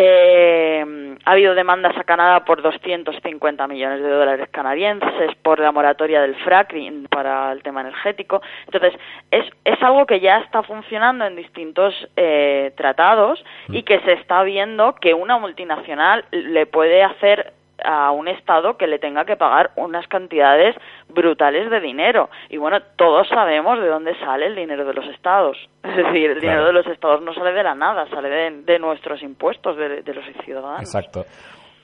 Eh, 0.00 1.16
ha 1.24 1.32
habido 1.32 1.56
demandas 1.56 1.96
a 1.98 2.04
Canadá 2.04 2.44
por 2.44 2.62
250 2.62 3.66
millones 3.66 4.00
de 4.00 4.08
dólares 4.08 4.48
canadienses 4.52 5.34
por 5.42 5.58
la 5.58 5.72
moratoria 5.72 6.22
del 6.22 6.36
fracking 6.36 7.08
para 7.10 7.50
el 7.50 7.64
tema 7.64 7.80
energético. 7.80 8.40
Entonces, 8.66 8.94
es, 9.32 9.44
es 9.64 9.82
algo 9.82 10.06
que 10.06 10.20
ya 10.20 10.38
está 10.38 10.62
funcionando 10.62 11.26
en 11.26 11.34
distintos 11.34 11.94
eh, 12.14 12.72
tratados 12.76 13.44
y 13.70 13.82
que 13.82 13.98
se 14.02 14.12
está 14.12 14.44
viendo 14.44 14.94
que 14.94 15.14
una 15.14 15.36
multinacional 15.36 16.24
le 16.30 16.66
puede 16.66 17.02
hacer 17.02 17.54
a 17.84 18.10
un 18.10 18.28
Estado 18.28 18.76
que 18.76 18.86
le 18.86 18.98
tenga 18.98 19.24
que 19.24 19.36
pagar 19.36 19.70
unas 19.76 20.06
cantidades 20.08 20.76
brutales 21.08 21.70
de 21.70 21.80
dinero. 21.80 22.30
Y 22.48 22.56
bueno, 22.56 22.80
todos 22.96 23.28
sabemos 23.28 23.80
de 23.80 23.88
dónde 23.88 24.18
sale 24.18 24.46
el 24.46 24.54
dinero 24.54 24.84
de 24.84 24.94
los 24.94 25.06
Estados. 25.06 25.56
Es 25.82 25.96
decir, 25.96 26.30
el 26.30 26.40
dinero 26.40 26.66
de 26.66 26.72
los 26.72 26.86
Estados 26.86 27.22
no 27.22 27.32
sale 27.32 27.52
de 27.52 27.62
la 27.62 27.74
nada, 27.74 28.06
sale 28.10 28.28
de, 28.28 28.78
nuestros 28.78 29.22
impuestos, 29.22 29.76
de, 29.76 30.02
de 30.02 30.14
los 30.14 30.24
ciudadanos. 30.44 30.80
Exacto. 30.80 31.24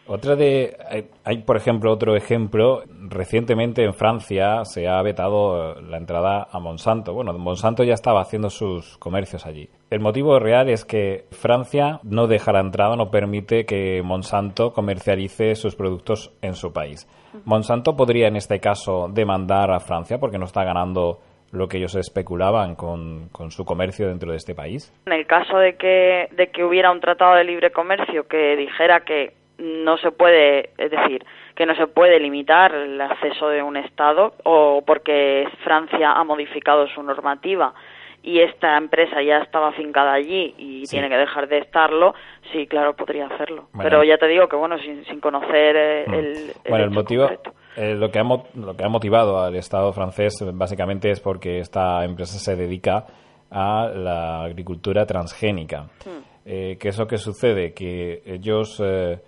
Otra 0.07 0.37
de. 0.37 0.77
Hay, 1.25 1.39
por 1.39 1.57
ejemplo, 1.57 1.91
otro 1.91 2.15
ejemplo. 2.15 2.83
Recientemente 3.09 3.85
en 3.85 3.95
Francia 3.95 4.65
se 4.65 4.87
ha 4.87 5.01
vetado 5.03 5.81
la 5.81 5.97
entrada 5.97 6.47
a 6.51 6.59
Monsanto. 6.59 7.15
Bueno, 7.15 7.33
Monsanto 7.33 7.85
ya 7.85 7.95
estaba 7.95 8.21
haciendo 8.21 8.51
sus 8.51 8.99
comercios 8.99 9.47
allí. 9.47 9.69
El 9.91 10.01
motivo 10.01 10.39
real 10.39 10.69
es 10.69 10.85
que 10.85 11.25
Francia 11.31 12.01
no 12.03 12.27
deja 12.27 12.53
la 12.53 12.61
entrada, 12.61 12.97
no 12.97 13.11
permite 13.11 13.65
que 13.65 14.03
Monsanto 14.03 14.73
comercialice 14.73 15.55
sus 15.55 15.75
productos 15.75 16.33
en 16.43 16.55
su 16.55 16.73
país. 16.73 17.09
Monsanto 17.45 17.97
podría, 17.97 18.29
en 18.29 18.37
este 18.37 18.61
caso, 18.61 19.09
demandar 19.11 19.71
a 19.71 19.81
Francia 19.81 20.19
porque 20.19 20.39
no 20.39 20.45
está 20.45 20.65
ganando 20.65 21.21
lo 21.53 21.69
que 21.69 21.79
ellos 21.79 21.95
especulaban 21.95 22.75
con, 22.75 23.29
con, 23.31 23.51
su 23.53 23.65
comercio 23.65 24.09
dentro 24.09 24.33
de 24.33 24.39
este 24.39 24.55
país? 24.55 24.93
En 25.07 25.13
el 25.13 25.25
caso 25.27 25.57
de 25.57 25.77
que, 25.77 26.29
de 26.33 26.49
que 26.49 26.65
hubiera 26.65 26.91
un 26.91 27.01
tratado 27.01 27.37
de 27.37 27.45
libre 27.45 27.71
comercio 27.71 28.27
que 28.27 28.57
dijera 28.57 29.05
que 29.05 29.33
no 29.59 29.97
se 29.99 30.11
puede, 30.11 30.71
es 30.79 30.91
decir, 30.91 31.25
que 31.55 31.67
no 31.67 31.75
se 31.77 31.87
puede 31.87 32.19
limitar 32.19 32.75
el 32.75 33.01
acceso 33.01 33.49
de 33.49 33.63
un 33.63 33.77
Estado 33.77 34.35
o 34.45 34.83
porque 34.87 35.47
Francia 35.63 36.13
ha 36.13 36.25
modificado 36.25 36.87
su 36.89 37.03
normativa 37.03 37.75
y 38.23 38.41
esta 38.41 38.77
empresa 38.79 39.23
ya 39.23 39.39
estaba 39.39 39.69
afincada 39.69 40.15
allí 40.15 40.55
y 40.57 40.85
tiene 40.85 41.11
que 41.11 41.17
dejar 41.17 41.47
de 41.47 41.59
estarlo, 41.59 42.15
sí, 42.53 42.67
claro, 42.67 42.97
podría 42.97 43.27
hacerlo. 43.27 43.69
Pero 43.77 44.03
ya 44.03 44.17
te 44.17 44.27
digo 44.27 44.49
que, 44.49 44.57
bueno, 44.57 44.79
sin, 44.79 45.05
sin 45.05 45.21
conocer 45.21 45.77
eh, 45.77 46.05
mm. 46.07 46.15
el, 46.15 46.53
Bueno, 46.69 46.85
el 46.85 46.91
motivo, 46.91 47.29
eh, 47.77 47.95
lo, 47.95 48.11
que 48.11 48.19
ha, 48.19 48.23
lo 48.23 48.77
que 48.77 48.85
ha 48.85 48.89
motivado 48.89 49.39
al 49.41 49.55
Estado 49.57 49.93
francés 49.93 50.43
básicamente 50.55 51.11
es 51.11 51.21
porque 51.21 51.59
esta 51.59 52.03
empresa 52.03 52.39
se 52.39 52.57
dedica 52.57 53.05
a 53.51 53.89
la 53.89 54.43
agricultura 54.45 55.05
transgénica. 55.05 55.83
Mm. 55.83 56.35
Eh, 56.47 56.77
¿Qué 56.81 56.89
es 56.89 56.99
lo 56.99 57.07
que 57.07 57.19
sucede? 57.19 57.75
Que 57.75 58.23
ellos... 58.25 58.81
Eh, 58.83 59.13
eh, 59.13 59.19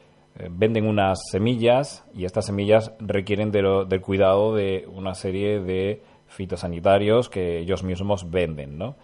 venden 0.51 0.87
unas 0.87 1.18
semillas 1.31 2.05
y 2.14 2.25
estas 2.25 2.46
semillas 2.46 2.92
requieren 3.01 3.51
del 3.51 4.01
cuidado 4.01 4.55
de 4.55 4.87
una 4.92 5.14
serie 5.14 5.61
de 5.61 6.03
fitosanitarios 6.27 7.29
que 7.29 7.59
ellos 7.59 7.83
mismos 7.83 8.31
venden, 8.31 8.79
¿no? 8.79 8.96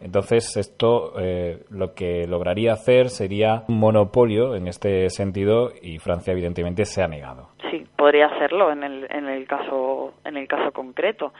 Entonces, 0.00 0.56
esto 0.56 1.12
eh, 1.20 1.58
lo 1.70 1.94
que 1.94 2.26
lograría 2.26 2.72
hacer 2.72 3.10
sería 3.10 3.64
un 3.68 3.78
monopolio 3.78 4.54
en 4.54 4.66
este 4.66 5.10
sentido 5.10 5.70
y 5.82 5.98
Francia, 5.98 6.32
evidentemente, 6.32 6.84
se 6.86 7.02
ha 7.02 7.08
negado. 7.08 7.48
Sí, 7.70 7.86
podría 7.96 8.26
hacerlo 8.26 8.72
en 8.72 8.82
el, 8.82 9.06
en 9.10 9.28
el, 9.28 9.46
caso, 9.46 10.14
en 10.24 10.38
el 10.38 10.48
caso 10.48 10.72
concreto. 10.72 11.34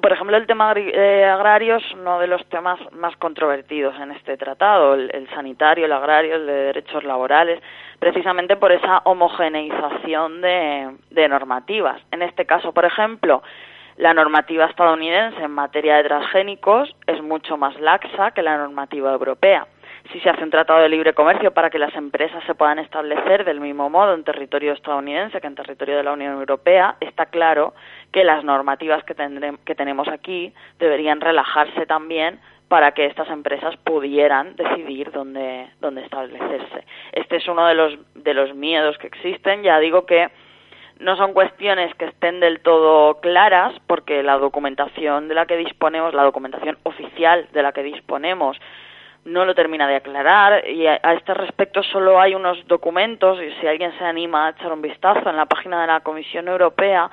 Por 0.00 0.12
ejemplo, 0.12 0.36
el 0.36 0.46
tema 0.46 0.72
eh, 0.76 1.24
agrario 1.24 1.76
es 1.76 1.92
uno 1.94 2.20
de 2.20 2.28
los 2.28 2.46
temas 2.48 2.78
más 2.92 3.16
controvertidos 3.16 3.94
en 4.00 4.12
este 4.12 4.36
tratado, 4.36 4.94
el, 4.94 5.28
sanitario, 5.34 5.86
el 5.86 5.92
agrario, 5.92 6.36
el 6.36 6.46
de 6.46 6.52
derechos 6.52 7.02
laborales, 7.02 7.60
precisamente 7.98 8.56
por 8.56 8.72
esa 8.72 8.98
homogeneización 9.04 10.42
de, 10.42 10.96
de 11.10 11.28
normativas. 11.28 12.00
En 12.12 12.22
este 12.22 12.46
caso, 12.46 12.72
por 12.72 12.84
ejemplo, 12.84 13.42
la 13.96 14.12
normativa 14.12 14.66
estadounidense 14.66 15.42
en 15.42 15.50
materia 15.50 15.96
de 15.96 16.04
transgénicos 16.04 16.94
es 17.06 17.22
mucho 17.22 17.56
más 17.56 17.78
laxa 17.80 18.32
que 18.32 18.42
la 18.42 18.58
normativa 18.58 19.10
europea. 19.12 19.66
Si 20.12 20.20
se 20.20 20.30
hace 20.30 20.44
un 20.44 20.50
tratado 20.50 20.80
de 20.80 20.88
libre 20.88 21.14
comercio 21.14 21.52
para 21.52 21.70
que 21.70 21.78
las 21.78 21.94
empresas 21.94 22.44
se 22.44 22.54
puedan 22.54 22.78
establecer 22.78 23.44
del 23.44 23.60
mismo 23.60 23.90
modo 23.90 24.14
en 24.14 24.22
territorio 24.22 24.72
estadounidense 24.72 25.40
que 25.40 25.46
en 25.46 25.54
territorio 25.54 25.96
de 25.96 26.04
la 26.04 26.12
Unión 26.12 26.34
Europea, 26.34 26.96
está 27.00 27.26
claro 27.26 27.74
que 28.12 28.22
las 28.22 28.44
normativas 28.44 29.02
que, 29.04 29.14
que 29.64 29.74
tenemos 29.74 30.06
aquí 30.08 30.52
deberían 30.78 31.20
relajarse 31.20 31.86
también 31.86 32.38
para 32.68 32.92
que 32.92 33.06
estas 33.06 33.28
empresas 33.30 33.76
pudieran 33.78 34.56
decidir 34.56 35.10
dónde, 35.12 35.68
dónde 35.80 36.02
establecerse. 36.02 36.84
Este 37.12 37.36
es 37.36 37.48
uno 37.48 37.66
de 37.66 37.74
los, 37.74 37.98
de 38.14 38.34
los 38.34 38.54
miedos 38.54 38.98
que 38.98 39.06
existen. 39.06 39.62
Ya 39.62 39.78
digo 39.78 40.04
que 40.04 40.28
no 40.98 41.16
son 41.16 41.32
cuestiones 41.32 41.94
que 41.94 42.06
estén 42.06 42.40
del 42.40 42.60
todo 42.60 43.20
claras 43.20 43.74
porque 43.86 44.22
la 44.22 44.38
documentación 44.38 45.28
de 45.28 45.34
la 45.34 45.46
que 45.46 45.56
disponemos, 45.56 46.14
la 46.14 46.24
documentación 46.24 46.78
oficial 46.84 47.46
de 47.52 47.62
la 47.62 47.72
que 47.72 47.82
disponemos, 47.82 48.58
no 49.24 49.44
lo 49.44 49.54
termina 49.54 49.88
de 49.88 49.96
aclarar 49.96 50.68
y 50.68 50.86
a, 50.86 50.96
este 51.14 51.34
respecto 51.34 51.82
solo 51.82 52.20
hay 52.20 52.34
unos 52.34 52.64
documentos 52.68 53.38
y 53.42 53.50
si 53.60 53.66
alguien 53.66 53.92
se 53.98 54.04
anima 54.04 54.46
a 54.46 54.50
echar 54.50 54.72
un 54.72 54.80
vistazo 54.80 55.28
en 55.28 55.36
la 55.36 55.46
página 55.46 55.80
de 55.80 55.88
la 55.88 56.00
Comisión 56.00 56.46
Europea 56.48 57.10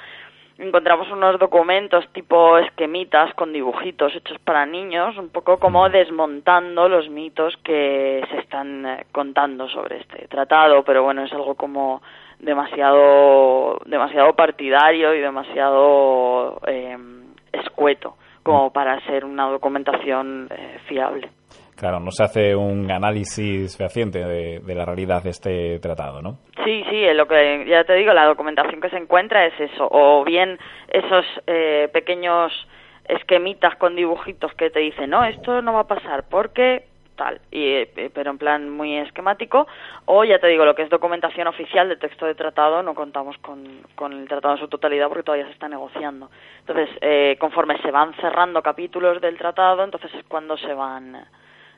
encontramos 0.60 1.10
unos 1.12 1.40
documentos 1.40 2.08
tipo 2.14 2.60
esquemitas 2.60 3.34
con 3.34 3.52
dibujitos 3.52 4.16
hechos 4.16 4.38
para 4.40 4.66
niños, 4.68 5.18
un 5.18 5.30
poco 5.30 5.58
como 5.58 5.90
desmontando 5.90 6.88
los 6.88 7.10
mitos 7.10 7.58
que 7.64 8.24
se 8.30 8.38
están 8.38 8.86
eh, 8.86 9.06
contando 9.12 9.68
sobre 9.68 10.00
este 10.00 10.28
tratado, 10.28 10.84
pero 10.84 11.04
bueno, 11.04 11.24
es 11.24 11.34
algo 11.34 11.56
como 11.56 12.04
demasiado 12.44 13.80
demasiado 13.86 14.34
partidario 14.34 15.14
y 15.14 15.20
demasiado 15.20 16.60
eh, 16.68 16.98
escueto 17.52 18.16
como 18.44 18.72
para 18.72 19.00
ser 19.06 19.24
una 19.24 19.48
documentación 19.48 20.50
eh, 20.52 20.80
fiable. 20.88 21.30
Claro, 21.78 22.00
no 22.00 22.12
se 22.12 22.24
hace 22.24 22.56
un 22.56 22.92
análisis 22.92 23.78
fehaciente 23.78 24.20
de, 24.20 24.76
la 24.76 24.86
realidad 24.86 25.24
de 25.24 25.30
este 25.32 25.80
tratado, 25.80 26.22
¿no? 26.22 26.38
Sí, 26.64 26.84
sí, 26.90 27.06
lo 27.14 27.26
que 27.28 27.66
ya 27.68 27.84
te 27.84 27.96
digo, 27.96 28.14
la 28.14 28.26
documentación 28.26 28.80
que 28.80 28.90
se 28.90 28.98
encuentra 28.98 29.46
es 29.46 29.60
eso, 29.60 29.88
o 29.90 30.24
bien 30.24 30.58
esos 30.90 31.26
eh, 31.48 31.90
pequeños 31.92 32.52
esquemitas 33.08 33.76
con 33.78 33.96
dibujitos 33.96 34.54
que 34.54 34.70
te 34.70 34.80
dicen, 34.80 35.10
no, 35.10 35.26
esto 35.26 35.62
no 35.62 35.74
va 35.74 35.82
a 35.82 35.88
pasar 35.88 36.26
porque 36.30 36.86
tal, 37.16 37.42
y, 37.52 37.64
eh, 37.66 38.12
pero 38.14 38.32
en 38.32 38.38
plan 38.38 38.70
muy 38.70 38.98
esquemático, 38.98 39.68
o 40.06 40.24
ya 40.24 40.40
te 40.40 40.48
digo, 40.48 40.66
lo 40.66 40.76
que 40.76 40.84
es 40.84 40.90
documentación 40.90 41.48
oficial 41.48 41.90
de 41.90 41.98
texto 41.98 42.26
de 42.26 42.36
tratado, 42.36 42.84
no 42.84 42.94
contamos 42.94 43.38
con, 43.40 43.82
con 43.96 44.14
el 44.14 44.28
tratado 44.28 44.56
en 44.56 44.60
su 44.60 44.68
totalidad 44.68 45.08
porque 45.08 45.24
todavía 45.24 45.48
se 45.48 45.54
está 45.54 45.68
negociando. 45.68 46.30
Entonces, 46.60 46.90
eh, 47.02 47.38
conforme 47.40 47.82
se 47.82 47.92
van 47.92 48.14
cerrando 48.16 48.62
capítulos 48.62 49.22
del 49.22 49.38
tratado, 49.38 49.84
entonces 49.84 50.12
es 50.14 50.26
cuando 50.28 50.58
se 50.58 50.74
van, 50.74 51.18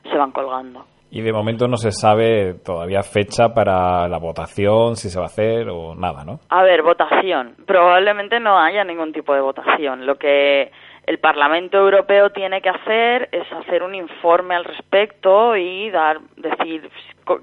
se 0.02 0.16
van 0.16 0.32
colgando. 0.32 0.86
Y 1.10 1.22
de 1.22 1.32
momento 1.32 1.68
no 1.68 1.76
se 1.76 1.92
sabe 1.92 2.54
todavía 2.64 3.02
fecha 3.02 3.54
para 3.54 4.08
la 4.08 4.18
votación, 4.18 4.96
si 4.96 5.08
se 5.08 5.18
va 5.18 5.26
a 5.26 5.26
hacer 5.26 5.68
o 5.68 5.94
nada, 5.94 6.24
¿no? 6.24 6.40
A 6.48 6.64
ver, 6.64 6.82
votación. 6.82 7.54
Probablemente 7.64 8.40
no 8.40 8.58
haya 8.58 8.82
ningún 8.82 9.12
tipo 9.12 9.32
de 9.32 9.40
votación. 9.40 10.04
Lo 10.04 10.16
que 10.16 10.72
el 11.06 11.18
Parlamento 11.18 11.78
Europeo 11.78 12.30
tiene 12.30 12.60
que 12.60 12.68
hacer 12.68 13.28
es 13.30 13.50
hacer 13.52 13.82
un 13.84 13.94
informe 13.94 14.56
al 14.56 14.64
respecto 14.64 15.56
y 15.56 15.88
dar 15.90 16.20
decir 16.36 16.90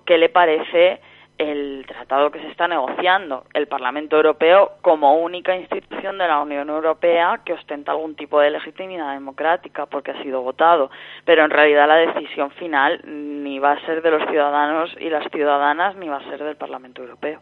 qué 0.05 0.17
le 0.17 0.27
parece 0.27 0.99
el 1.37 1.85
tratado 1.87 2.29
que 2.29 2.39
se 2.39 2.49
está 2.49 2.67
negociando. 2.67 3.45
El 3.53 3.67
Parlamento 3.67 4.17
Europeo, 4.17 4.73
como 4.81 5.15
única 5.15 5.55
institución 5.55 6.17
de 6.17 6.27
la 6.27 6.41
Unión 6.41 6.69
Europea 6.69 7.39
que 7.45 7.53
ostenta 7.53 7.93
algún 7.93 8.15
tipo 8.15 8.39
de 8.39 8.51
legitimidad 8.51 9.13
democrática 9.13 9.85
porque 9.85 10.11
ha 10.11 10.21
sido 10.21 10.41
votado, 10.41 10.91
pero 11.25 11.43
en 11.43 11.49
realidad 11.49 11.87
la 11.87 11.95
decisión 11.95 12.51
final 12.51 13.01
ni 13.05 13.59
va 13.59 13.71
a 13.71 13.85
ser 13.85 14.01
de 14.01 14.11
los 14.11 14.29
ciudadanos 14.29 14.93
y 14.99 15.09
las 15.09 15.29
ciudadanas 15.31 15.95
ni 15.95 16.09
va 16.09 16.17
a 16.17 16.29
ser 16.29 16.43
del 16.43 16.57
Parlamento 16.57 17.01
Europeo. 17.01 17.39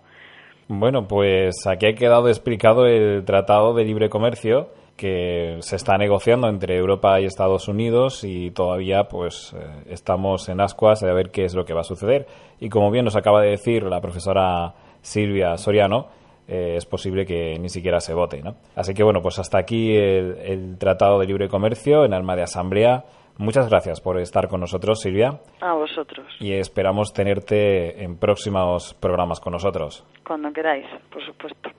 Bueno, 0.68 1.08
pues 1.08 1.68
aquí 1.68 1.88
ha 1.88 1.96
quedado 1.96 2.30
explicado 2.30 2.86
el 2.86 3.26
Tratado 3.26 3.74
de 3.74 3.84
Libre 3.84 4.10
Comercio 4.10 4.70
que 5.02 5.58
se 5.62 5.78
está 5.78 5.98
negociando 5.98 6.48
entre 6.48 6.78
Europa 6.78 7.20
y 7.20 7.26
Estados 7.26 7.68
Unidos 7.68 8.24
y 8.24 8.52
todavía 8.52 9.06
pues 9.06 9.52
eh, 9.58 9.86
estamos 9.90 10.48
en 10.48 10.62
ascuas 10.62 11.00
de 11.00 11.12
ver 11.12 11.32
qué 11.32 11.44
es 11.44 11.56
lo 11.56 11.66
que 11.66 11.74
va 11.74 11.82
a 11.82 11.84
suceder. 11.84 12.28
Y 12.60 12.70
como 12.70 12.92
bien 12.92 13.06
nos 13.06 13.16
acaba 13.16 13.42
de 13.42 13.50
decir 13.50 13.82
la 13.82 14.00
profesora 14.00 14.76
Silvia 15.02 15.58
Soriano, 15.58 16.10
eh, 16.48 16.76
es 16.78 16.86
posible 16.86 17.26
que 17.26 17.58
ni 17.58 17.70
siquiera 17.70 18.00
se 18.00 18.14
vote. 18.14 18.44
¿no? 18.44 18.58
Así 18.76 18.94
que 18.94 19.02
bueno, 19.02 19.24
pues 19.24 19.40
hasta 19.40 19.58
aquí 19.58 19.96
el, 19.96 20.38
el 20.38 20.78
Tratado 20.78 21.18
de 21.18 21.26
Libre 21.26 21.50
Comercio 21.50 22.06
en 22.06 22.14
alma 22.14 22.36
de 22.36 22.44
asamblea. 22.44 23.04
Muchas 23.40 23.68
gracias 23.72 24.02
por 24.02 24.20
estar 24.20 24.48
con 24.50 24.60
nosotros, 24.60 25.02
Silvia. 25.02 25.40
A 25.62 25.74
vosotros. 25.74 26.28
Y 26.40 26.54
esperamos 26.54 27.12
tenerte 27.12 28.04
en 28.04 28.20
próximos 28.20 28.94
programas 28.94 29.40
con 29.40 29.54
nosotros. 29.54 30.06
Cuando 30.28 30.54
queráis, 30.54 30.86
por 31.12 31.26
supuesto. 31.26 31.72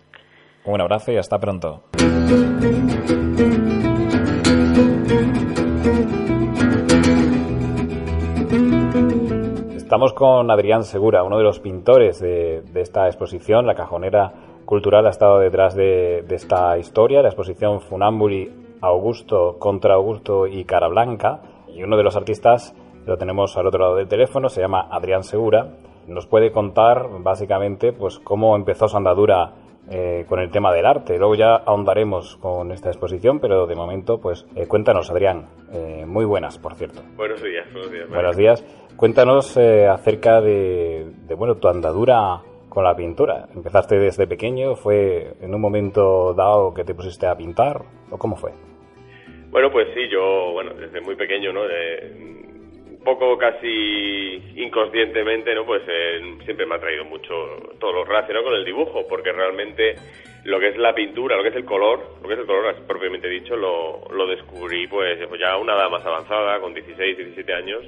Un 0.65 0.81
abrazo 0.81 1.11
y 1.11 1.17
hasta 1.17 1.39
pronto. 1.41 1.83
Estamos 9.77 10.13
con 10.13 10.51
Adrián 10.51 10.85
Segura, 10.85 11.25
uno 11.25 11.37
de 11.37 11.45
los 11.45 11.59
pintores 11.59 12.21
de, 12.21 12.63
de 12.63 12.81
esta 12.81 13.07
exposición. 13.07 13.67
La 13.67 13.75
cajonera 13.75 14.33
cultural 14.65 15.07
ha 15.07 15.11
estado 15.11 15.41
detrás 15.41 15.75
de, 15.75 16.25
de 16.27 16.35
esta 16.37 16.79
historia, 16.79 17.23
la 17.23 17.29
exposición 17.29 17.81
Funambuli 17.81 18.51
Augusto 18.81 19.57
contra 19.59 19.95
Augusto 19.95 20.47
y 20.47 20.65
Cara 20.65 20.89
Blanca. 20.89 21.41
Y 21.75 21.83
uno 21.83 21.97
de 21.97 22.05
los 22.05 22.17
artistas 22.17 22.75
lo 23.05 23.19
tenemos 23.19 23.57
al 23.57 23.67
otro 23.67 23.81
lado 23.81 23.97
del 23.97 24.07
teléfono, 24.07 24.49
se 24.49 24.61
llama 24.61 24.87
Adrián 24.91 25.25
Segura. 25.25 25.75
Nos 26.07 26.27
puede 26.27 26.53
contar 26.53 27.09
básicamente 27.19 27.93
pues 27.93 28.21
cómo 28.21 28.55
empezó 28.55 28.87
su 28.87 28.97
andadura 28.97 29.55
eh, 29.91 30.25
con 30.29 30.39
el 30.41 30.51
tema 30.51 30.73
del 30.73 30.87
arte. 30.87 31.19
Luego 31.19 31.35
ya 31.35 31.57
ahondaremos 31.57 32.37
con 32.37 32.71
esta 32.73 32.89
exposición, 32.89 33.41
pero 33.41 33.67
de 33.67 33.75
momento, 33.75 34.21
pues 34.21 34.47
eh, 34.55 34.67
cuéntanos, 34.67 35.11
Adrián. 35.11 35.49
Eh, 35.73 36.05
muy 36.07 36.25
buenas, 36.25 36.59
por 36.59 36.75
cierto. 36.75 37.03
Buenos 37.17 37.43
días, 37.43 37.67
buenos 37.73 37.91
días. 37.91 38.09
Buenos 38.09 38.37
días. 38.37 38.65
Cuéntanos 38.97 39.57
acerca 39.57 40.41
de, 40.41 41.07
de, 41.27 41.35
bueno, 41.35 41.57
tu 41.57 41.69
andadura 41.69 42.41
con 42.69 42.85
la 42.85 42.95
pintura. 42.95 43.49
¿Empezaste 43.55 43.99
desde 43.99 44.27
pequeño? 44.27 44.77
¿Fue 44.77 45.35
en 45.41 45.55
un 45.55 45.61
momento 45.61 46.33
dado 46.35 46.73
que 46.73 46.85
te 46.85 46.95
pusiste 46.95 47.27
a 47.27 47.35
pintar? 47.35 47.83
¿O 48.11 48.19
cómo 48.19 48.37
fue? 48.37 48.53
Bueno, 49.51 49.71
pues 49.71 49.89
sí, 49.95 50.09
yo, 50.11 50.53
bueno, 50.53 50.73
desde 50.75 51.01
muy 51.01 51.17
pequeño, 51.17 51.53
¿no? 51.53 51.65
De, 51.65 52.52
poco 53.03 53.37
casi 53.39 54.43
inconscientemente, 54.57 55.55
¿no? 55.55 55.65
Pues 55.65 55.83
eh, 55.89 56.37
siempre 56.45 56.67
me 56.67 56.77
ha 56.77 56.81
traído 56.81 57.05
mucho 57.05 57.35
todo 57.79 57.93
lo 57.93 58.05
relacionado 58.05 58.47
con 58.47 58.55
el 58.55 58.65
dibujo, 58.65 59.07
porque 59.09 59.33
realmente 59.33 59.97
lo 60.45 60.59
que 60.59 60.69
es 60.69 60.77
la 60.77 60.95
pintura, 60.95 61.37
lo 61.37 61.43
que 61.43 61.51
es 61.51 61.57
el 61.57 61.65
color, 61.65 62.17
lo 62.21 62.29
que 62.29 62.35
es 62.35 62.41
el 62.41 62.47
color 62.47 62.75
propiamente 62.87 63.29
dicho, 63.29 63.57
lo, 63.57 64.03
lo 64.11 64.27
descubrí 64.27 64.87
pues 64.87 65.19
ya 65.39 65.57
una 65.57 65.75
edad 65.75 65.91
más 65.91 66.05
avanzada, 66.05 66.61
con 66.61 66.75
16, 66.75 67.17
17 67.17 67.53
años, 67.53 67.85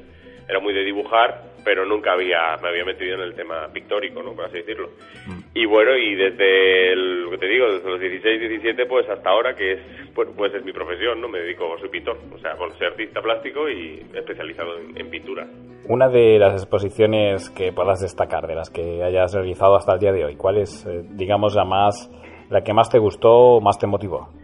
era 0.48 0.60
muy 0.60 0.74
de 0.74 0.84
dibujar, 0.84 1.42
pero 1.64 1.86
nunca 1.86 2.12
había 2.12 2.56
me 2.62 2.68
había 2.68 2.84
metido 2.84 3.14
en 3.14 3.22
el 3.22 3.34
tema 3.34 3.68
pictórico, 3.72 4.22
¿no? 4.22 4.34
Por 4.34 4.44
así 4.44 4.58
decirlo. 4.58 4.90
Mm. 5.26 5.40
Y 5.54 5.66
bueno, 5.66 5.96
y 5.96 6.14
desde 6.14 6.92
el, 6.92 7.22
lo 7.22 7.30
que 7.30 7.38
te 7.38 7.46
digo, 7.46 7.66
desde 7.72 7.88
los 7.88 8.00
16, 8.00 8.40
17, 8.40 8.86
pues 8.86 9.08
hasta 9.08 9.30
ahora, 9.30 9.54
que 9.54 9.72
es, 9.72 9.80
pues, 10.14 10.28
pues 10.36 10.52
es 10.54 10.64
mi 10.64 10.72
profesión, 10.72 11.20
¿no? 11.20 11.28
Me 11.28 11.38
dedico, 11.38 11.78
soy 11.78 11.88
pintor, 11.88 12.18
o 12.32 12.38
sea, 12.38 12.54
bueno, 12.54 12.74
soy 12.74 12.88
artista 12.88 13.22
plástico 13.22 13.68
y 13.68 14.04
especializado 14.14 14.78
en, 14.78 14.98
en, 15.00 15.10
pintura. 15.10 15.46
Una 15.88 16.08
de 16.08 16.38
las 16.38 16.54
exposiciones 16.54 17.50
que 17.50 17.72
puedas 17.72 18.00
destacar, 18.00 18.46
de 18.46 18.54
las 18.54 18.70
que 18.70 19.02
hayas 19.02 19.32
realizado 19.32 19.76
hasta 19.76 19.94
el 19.94 20.00
día 20.00 20.12
de 20.12 20.24
hoy, 20.24 20.36
¿cuál 20.36 20.58
es, 20.58 20.84
eh, 20.86 21.02
digamos, 21.10 21.54
la 21.54 21.64
más 21.64 22.10
la 22.54 22.62
que 22.62 22.72
más 22.72 22.88
te 22.88 23.00
gustó 23.00 23.56
o 23.56 23.60
más 23.60 23.78
te 23.78 23.86
motivó? 23.86 24.28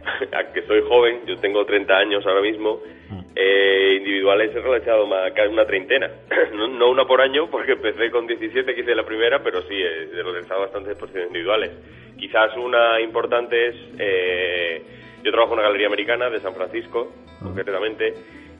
Que 0.53 0.63
soy 0.63 0.83
joven, 0.89 1.21
yo 1.27 1.37
tengo 1.37 1.65
30 1.65 1.95
años 1.95 2.27
ahora 2.27 2.41
mismo, 2.41 2.81
mm. 3.09 3.21
eh, 3.37 3.95
individuales 3.99 4.51
he 4.55 4.61
realizado 4.61 5.07
más, 5.07 5.33
casi 5.33 5.49
una 5.49 5.65
treintena, 5.65 6.11
no, 6.53 6.67
no, 6.67 6.91
una 6.91 7.05
por 7.05 7.21
año 7.21 7.49
porque 7.49 7.73
empecé 7.73 8.11
con 8.11 8.27
17 8.27 8.75
que 8.75 8.81
hice 8.81 8.95
la 8.97 9.05
primera, 9.05 9.41
pero 9.45 9.63
sí 9.63 9.75
he, 9.75 10.03
he 10.03 10.23
realizado 10.23 10.63
bastantes 10.63 10.91
exposiciones 10.91 11.29
individuales. 11.29 11.71
Quizás 12.19 12.57
una 12.57 13.01
importante 13.01 13.69
es, 13.69 13.77
eh, 13.99 14.83
yo 15.23 15.31
trabajo 15.31 15.53
en 15.53 15.61
una 15.61 15.69
galería 15.69 15.87
americana 15.87 16.29
de 16.29 16.41
San 16.41 16.55
Francisco, 16.55 17.13
mm. 17.41 17.45
concretamente, 17.45 18.15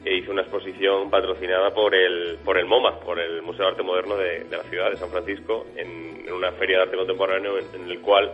e 0.05 0.15
hice 0.15 0.31
una 0.31 0.43
exposición 0.43 1.09
patrocinada 1.09 1.71
por 1.71 1.93
el, 1.93 2.37
por 2.45 2.57
el 2.57 2.65
MoMA, 2.65 3.01
por 3.01 3.19
el 3.19 3.41
Museo 3.41 3.65
de 3.65 3.71
Arte 3.71 3.83
Moderno 3.83 4.15
de, 4.15 4.45
de 4.45 4.57
la 4.57 4.63
ciudad 4.63 4.89
de 4.89 4.95
San 4.95 5.09
Francisco, 5.09 5.67
en, 5.75 6.25
en, 6.25 6.33
una 6.33 6.53
feria 6.53 6.77
de 6.77 6.83
arte 6.83 6.95
contemporáneo 6.95 7.57
en, 7.59 7.65
en 7.75 7.91
el 7.91 7.99
cual 7.99 8.31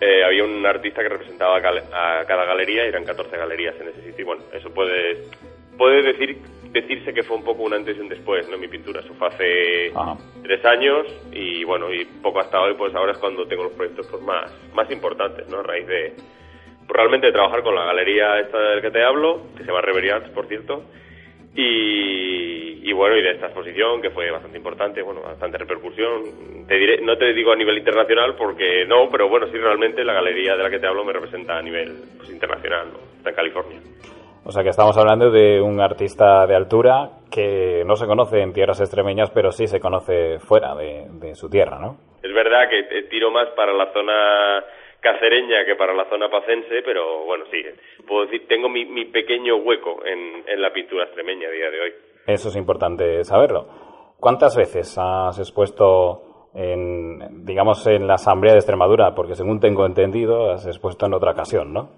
eh, 0.00 0.24
había 0.24 0.44
un 0.44 0.64
artista 0.64 1.02
que 1.02 1.08
representaba 1.08 1.58
a 1.58 2.24
cada 2.24 2.44
galería 2.44 2.84
y 2.84 2.88
eran 2.88 3.04
14 3.04 3.36
galerías 3.36 3.74
en 3.80 3.88
ese 3.88 4.02
sitio. 4.02 4.20
Y 4.20 4.24
bueno, 4.24 4.42
eso 4.52 4.72
puede, 4.72 5.24
puede 5.76 6.02
decir, 6.02 6.38
decirse 6.72 7.12
que 7.12 7.22
fue 7.22 7.36
un 7.36 7.44
poco 7.44 7.64
un 7.64 7.74
antes 7.74 7.96
y 7.96 8.00
un 8.00 8.08
después, 8.08 8.48
¿no? 8.48 8.56
Mi 8.56 8.68
pintura. 8.68 9.00
Eso 9.00 9.14
fue 9.14 9.28
hace 9.28 9.92
Ajá. 9.94 10.16
tres 10.42 10.64
años 10.64 11.06
y 11.32 11.64
bueno, 11.64 11.92
y 11.92 12.04
poco 12.22 12.40
hasta 12.40 12.60
hoy, 12.60 12.74
pues 12.74 12.94
ahora 12.94 13.12
es 13.12 13.18
cuando 13.18 13.46
tengo 13.46 13.64
los 13.64 13.72
proyectos 13.72 14.06
pues, 14.10 14.22
más, 14.22 14.50
más 14.74 14.90
importantes, 14.90 15.48
¿no? 15.48 15.60
A 15.60 15.62
raíz 15.62 15.86
de, 15.86 16.14
realmente 16.88 17.26
de 17.26 17.32
trabajar 17.32 17.62
con 17.62 17.74
la 17.74 17.84
galería 17.84 18.40
esta 18.40 18.58
del 18.58 18.82
que 18.82 18.90
te 18.90 19.04
hablo, 19.04 19.42
que 19.56 19.62
se 19.62 19.68
llama 19.68 19.80
Reverie 19.80 20.14
por 20.34 20.46
cierto, 20.46 20.84
y, 21.54 22.88
y, 22.88 22.92
bueno, 22.92 23.16
y 23.16 23.22
de 23.22 23.32
esta 23.32 23.46
exposición 23.46 24.00
que 24.00 24.10
fue 24.10 24.30
bastante 24.30 24.56
importante, 24.56 25.02
bueno, 25.02 25.22
bastante 25.22 25.58
repercusión. 25.58 26.66
Te 26.66 26.76
diré, 26.76 27.00
no 27.02 27.16
te 27.16 27.32
digo 27.32 27.52
a 27.52 27.56
nivel 27.56 27.78
internacional 27.78 28.34
porque 28.36 28.84
no, 28.86 29.08
pero 29.10 29.28
bueno, 29.28 29.46
sí 29.48 29.58
realmente 29.58 30.04
la 30.04 30.14
galería 30.14 30.56
de 30.56 30.62
la 30.62 30.70
que 30.70 30.78
te 30.78 30.86
hablo 30.86 31.04
me 31.04 31.12
representa 31.12 31.58
a 31.58 31.62
nivel 31.62 31.92
pues, 32.16 32.30
internacional, 32.30 32.88
¿no? 32.92 32.98
Está 33.16 33.30
en 33.30 33.36
California. 33.36 33.80
O 34.44 34.52
sea 34.52 34.62
que 34.62 34.70
estamos 34.70 34.96
hablando 34.96 35.30
de 35.30 35.60
un 35.60 35.80
artista 35.80 36.46
de 36.46 36.56
altura 36.56 37.10
que 37.30 37.82
no 37.84 37.94
se 37.94 38.06
conoce 38.06 38.40
en 38.40 38.52
tierras 38.52 38.80
extremeñas, 38.80 39.30
pero 39.30 39.52
sí 39.52 39.66
se 39.66 39.80
conoce 39.80 40.38
fuera 40.38 40.74
de, 40.74 41.06
de 41.20 41.34
su 41.34 41.50
tierra, 41.50 41.78
¿no? 41.78 41.98
Es 42.22 42.32
verdad 42.32 42.68
que 42.70 43.02
tiro 43.10 43.30
más 43.30 43.48
para 43.50 43.72
la 43.72 43.92
zona 43.92 44.64
cacereña 45.00 45.64
que 45.64 45.76
para 45.76 45.94
la 45.94 46.08
zona 46.08 46.30
pacense, 46.30 46.82
pero 46.84 47.24
bueno, 47.24 47.44
sí, 47.50 47.62
puedo 48.06 48.26
decir, 48.26 48.46
tengo 48.46 48.68
mi, 48.68 48.84
mi 48.84 49.06
pequeño 49.06 49.56
hueco 49.56 50.04
en, 50.04 50.44
en, 50.46 50.60
la 50.60 50.72
pintura 50.72 51.04
extremeña 51.04 51.48
a 51.48 51.52
día 51.52 51.70
de 51.70 51.80
hoy. 51.80 51.92
Eso 52.26 52.48
es 52.48 52.56
importante 52.56 53.24
saberlo. 53.24 53.66
¿Cuántas 54.18 54.56
veces 54.56 54.96
has 54.98 55.38
expuesto 55.38 56.50
en, 56.54 57.44
digamos, 57.44 57.86
en 57.86 58.06
la 58.06 58.14
Asamblea 58.14 58.52
de 58.52 58.58
Extremadura? 58.58 59.14
Porque 59.14 59.34
según 59.34 59.60
tengo 59.60 59.86
entendido, 59.86 60.50
has 60.50 60.66
expuesto 60.66 61.06
en 61.06 61.14
otra 61.14 61.32
ocasión, 61.32 61.72
¿no? 61.72 61.88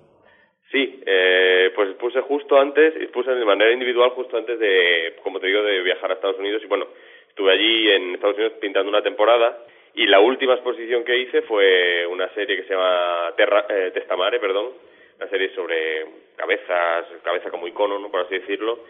Sí, 0.71 1.03
eh, 1.05 1.71
pues 1.75 1.95
puse 1.97 2.21
justo 2.23 2.59
antes, 2.59 2.95
puse 3.11 3.33
de 3.33 3.45
manera 3.45 3.73
individual 3.73 4.11
justo 4.11 4.37
antes 4.37 4.59
de, 4.59 5.17
como 5.23 5.41
te 5.41 5.49
digo, 5.49 5.63
de 5.63 5.83
viajar 5.83 6.11
a 6.11 6.15
Estados 6.15 6.39
Unidos 6.39 6.63
y 6.65 6.69
bueno, 6.69 6.87
estuve 7.29 7.53
allí 7.53 7.91
en 7.91 8.15
Estados 8.15 8.37
Unidos 8.37 8.55
pintando 8.61 8.89
una 8.89 9.03
temporada 9.03 9.59
y 9.95 10.07
la 10.07 10.21
última 10.21 10.55
exposición 10.55 11.05
que 11.05 11.19
hice 11.19 11.43
fue 11.43 12.07
una 12.07 12.29
serie 12.35 12.57
que 12.57 12.65
se 12.65 12.75
llama 12.75 13.33
Terra, 13.37 13.67
eh, 13.69 13.91
Testamare, 13.93 14.41
perdón, 14.41 14.71
una 15.19 15.29
serie 15.29 15.55
sobre 15.55 16.07
cabezas, 16.37 17.07
cabeza 17.23 17.51
como 17.51 17.69
icono, 17.69 17.99
¿no? 17.99 18.11
por 18.11 18.21
así 18.21 18.39
decirlo, 18.39 18.81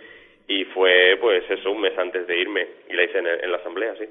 y 0.46 0.64
fue 0.66 1.16
pues 1.20 1.44
eso 1.50 1.70
un 1.70 1.80
mes 1.80 1.96
antes 1.98 2.26
de 2.26 2.38
irme 2.38 2.66
y 2.88 2.94
la 2.94 3.04
hice 3.04 3.18
en, 3.18 3.26
en 3.26 3.50
la 3.50 3.58
asamblea, 3.58 3.94
sí. 3.96 4.04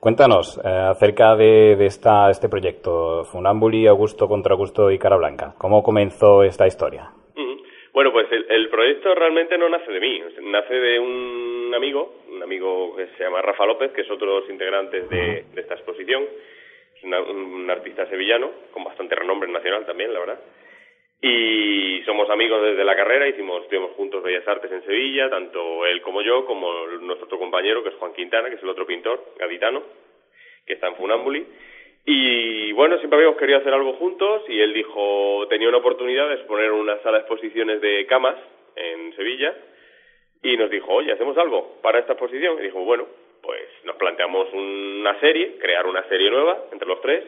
Cuéntanos 0.00 0.58
eh, 0.64 0.68
acerca 0.68 1.36
de, 1.36 1.76
de 1.76 1.84
esta, 1.84 2.30
este 2.30 2.48
proyecto, 2.48 3.24
Funambuli, 3.24 3.86
Augusto 3.86 4.28
contra 4.28 4.54
Augusto 4.54 4.90
y 4.90 4.98
Cara 4.98 5.16
Blanca. 5.16 5.52
¿Cómo 5.58 5.82
comenzó 5.82 6.42
esta 6.42 6.66
historia? 6.66 7.10
Uh 7.36 7.40
-huh. 7.40 7.62
Bueno, 7.92 8.10
pues 8.10 8.26
el, 8.32 8.46
el, 8.48 8.70
proyecto 8.70 9.14
realmente 9.14 9.58
no 9.58 9.68
nace 9.68 9.92
de 9.92 10.00
mí, 10.00 10.22
nace 10.42 10.74
de 10.74 10.98
un 10.98 11.72
amigo, 11.74 12.14
un 12.40 12.44
amigo 12.44 12.96
que 12.96 13.06
se 13.18 13.24
llama 13.24 13.42
Rafa 13.42 13.66
López, 13.66 13.92
que 13.92 14.00
es 14.00 14.10
otro 14.10 14.34
de 14.34 14.40
los 14.40 14.50
integrantes 14.50 15.08
de, 15.10 15.44
esta 15.56 15.74
exposición, 15.74 16.24
es 16.96 17.04
una, 17.04 17.20
un 17.20 17.70
artista 17.70 18.06
sevillano, 18.06 18.50
con 18.72 18.82
bastante 18.82 19.14
renombre 19.14 19.50
nacional 19.50 19.84
también, 19.84 20.12
la 20.14 20.20
verdad. 20.20 20.40
Y 21.20 22.02
somos 22.06 22.30
amigos 22.30 22.62
desde 22.62 22.82
la 22.82 22.96
carrera, 22.96 23.28
hicimos, 23.28 23.62
estuvimos 23.64 23.90
juntos 23.92 24.22
Bellas 24.22 24.48
Artes 24.48 24.72
en 24.72 24.82
Sevilla, 24.86 25.28
tanto 25.28 25.84
él 25.84 26.00
como 26.00 26.22
yo, 26.22 26.46
como 26.46 26.86
nuestro 27.02 27.26
otro 27.26 27.38
compañero, 27.38 27.82
que 27.82 27.90
es 27.90 27.96
Juan 27.96 28.14
Quintana, 28.14 28.48
que 28.48 28.56
es 28.56 28.62
el 28.62 28.70
otro 28.70 28.86
pintor 28.86 29.22
gaditano, 29.38 29.82
que 30.64 30.72
está 30.72 30.88
en 30.88 30.96
Funambuli. 30.96 31.44
Y 32.06 32.72
bueno, 32.72 32.96
siempre 33.00 33.18
habíamos 33.18 33.38
querido 33.38 33.58
hacer 33.58 33.74
algo 33.74 33.92
juntos 33.94 34.44
y 34.48 34.58
él 34.60 34.72
dijo, 34.72 35.46
tenía 35.50 35.68
una 35.68 35.78
oportunidad 35.78 36.28
de 36.28 36.36
exponer 36.36 36.72
una 36.72 36.96
sala 37.02 37.18
de 37.18 37.24
exposiciones 37.24 37.82
de 37.82 38.06
camas 38.06 38.36
en 38.76 39.14
Sevilla 39.14 39.54
y 40.42 40.56
nos 40.56 40.70
dijo, 40.70 40.92
oye, 40.92 41.12
¿hacemos 41.12 41.36
algo 41.38 41.78
para 41.82 41.98
esta 41.98 42.12
exposición? 42.12 42.58
Y 42.58 42.62
dijo, 42.62 42.80
bueno, 42.80 43.06
pues 43.42 43.68
nos 43.84 43.96
planteamos 43.96 44.52
una 44.52 45.18
serie, 45.20 45.56
crear 45.58 45.86
una 45.86 46.02
serie 46.08 46.30
nueva 46.30 46.64
entre 46.72 46.88
los 46.88 47.00
tres 47.00 47.24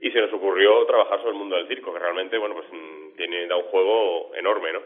y 0.00 0.10
se 0.10 0.20
nos 0.20 0.32
ocurrió 0.32 0.84
trabajar 0.86 1.18
sobre 1.18 1.32
el 1.32 1.38
mundo 1.38 1.56
del 1.56 1.68
circo, 1.68 1.92
que 1.92 1.98
realmente, 1.98 2.38
bueno, 2.38 2.54
pues 2.54 2.66
tiene, 3.16 3.46
da 3.46 3.56
un 3.56 3.64
juego 3.64 4.32
enorme, 4.34 4.72
¿no? 4.72 4.80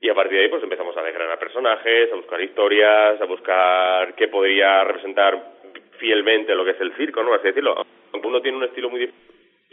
Y 0.00 0.08
a 0.08 0.14
partir 0.14 0.38
de 0.38 0.44
ahí 0.44 0.48
pues 0.50 0.62
empezamos 0.62 0.96
a 0.96 1.02
desgranar 1.02 1.38
personajes, 1.38 2.12
a 2.12 2.16
buscar 2.16 2.40
historias, 2.40 3.20
a 3.20 3.24
buscar 3.24 4.14
qué 4.14 4.28
podría 4.28 4.84
representar 4.84 5.54
fielmente 5.98 6.54
lo 6.54 6.64
que 6.64 6.72
es 6.72 6.80
el 6.80 6.94
circo, 6.96 7.22
¿no? 7.22 7.34
Así 7.34 7.48
decirlo. 7.48 7.86
Uno 8.22 8.42
tiene 8.42 8.58
un 8.58 8.64
estilo 8.64 8.90
muy 8.90 9.10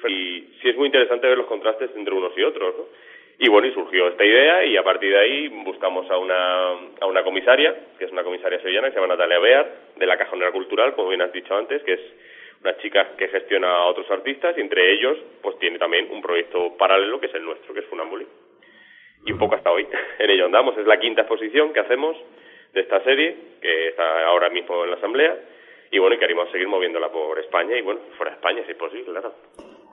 y 0.05 0.57
sí 0.61 0.69
es 0.69 0.75
muy 0.75 0.87
interesante 0.87 1.27
ver 1.27 1.37
los 1.37 1.47
contrastes 1.47 1.91
entre 1.95 2.13
unos 2.13 2.37
y 2.37 2.43
otros, 2.43 2.75
¿no? 2.77 2.85
Y 3.43 3.49
bueno, 3.49 3.67
y 3.67 3.73
surgió 3.73 4.07
esta 4.07 4.23
idea 4.23 4.63
y 4.63 4.77
a 4.77 4.83
partir 4.85 5.11
de 5.11 5.19
ahí 5.19 5.49
buscamos 5.49 6.09
a 6.09 6.17
una, 6.17 6.69
a 7.01 7.05
una 7.05 7.23
comisaria, 7.25 7.75
que 7.99 8.05
es 8.05 8.11
una 8.13 8.23
comisaria 8.23 8.57
sevillana 8.61 8.87
que 8.87 8.93
se 8.93 9.01
llama 9.01 9.15
Natalia 9.15 9.37
Bear, 9.37 9.69
de 9.97 10.05
la 10.05 10.17
Cajonera 10.17 10.53
Cultural, 10.53 10.95
como 10.95 11.09
bien 11.09 11.23
has 11.23 11.33
dicho 11.33 11.53
antes, 11.53 11.83
que 11.83 11.91
es 11.91 11.99
una 12.61 12.77
chica 12.77 13.17
que 13.17 13.27
gestiona 13.27 13.67
a 13.69 13.85
otros 13.87 14.09
artistas 14.11 14.57
y 14.57 14.61
entre 14.61 14.93
ellos 14.93 15.17
pues 15.41 15.59
tiene 15.59 15.77
también 15.77 16.07
un 16.09 16.21
proyecto 16.21 16.77
paralelo 16.77 17.19
que 17.19 17.25
es 17.25 17.35
el 17.35 17.43
nuestro, 17.43 17.73
que 17.73 17.81
es 17.81 17.85
Funambuli. 17.87 18.25
Y 19.25 19.33
un 19.33 19.39
poco 19.39 19.55
hasta 19.55 19.71
hoy 19.71 19.85
en 20.19 20.29
ello 20.29 20.45
andamos. 20.45 20.77
Es 20.77 20.87
la 20.87 21.01
quinta 21.01 21.23
exposición 21.23 21.73
que 21.73 21.81
hacemos 21.81 22.15
de 22.71 22.79
esta 22.79 23.03
serie, 23.03 23.35
que 23.61 23.89
está 23.89 24.25
ahora 24.25 24.51
mismo 24.51 24.85
en 24.85 24.91
la 24.91 24.95
Asamblea, 24.95 25.35
y 25.91 25.99
bueno, 25.99 26.15
y 26.15 26.19
queremos 26.19 26.49
seguir 26.49 26.69
moviéndola 26.69 27.11
por 27.11 27.37
España 27.39 27.77
y 27.77 27.81
bueno, 27.81 27.99
fuera 28.15 28.31
de 28.31 28.37
España 28.37 28.63
si 28.63 28.71
es 28.71 28.77
posible, 28.77 29.11
claro. 29.11 29.33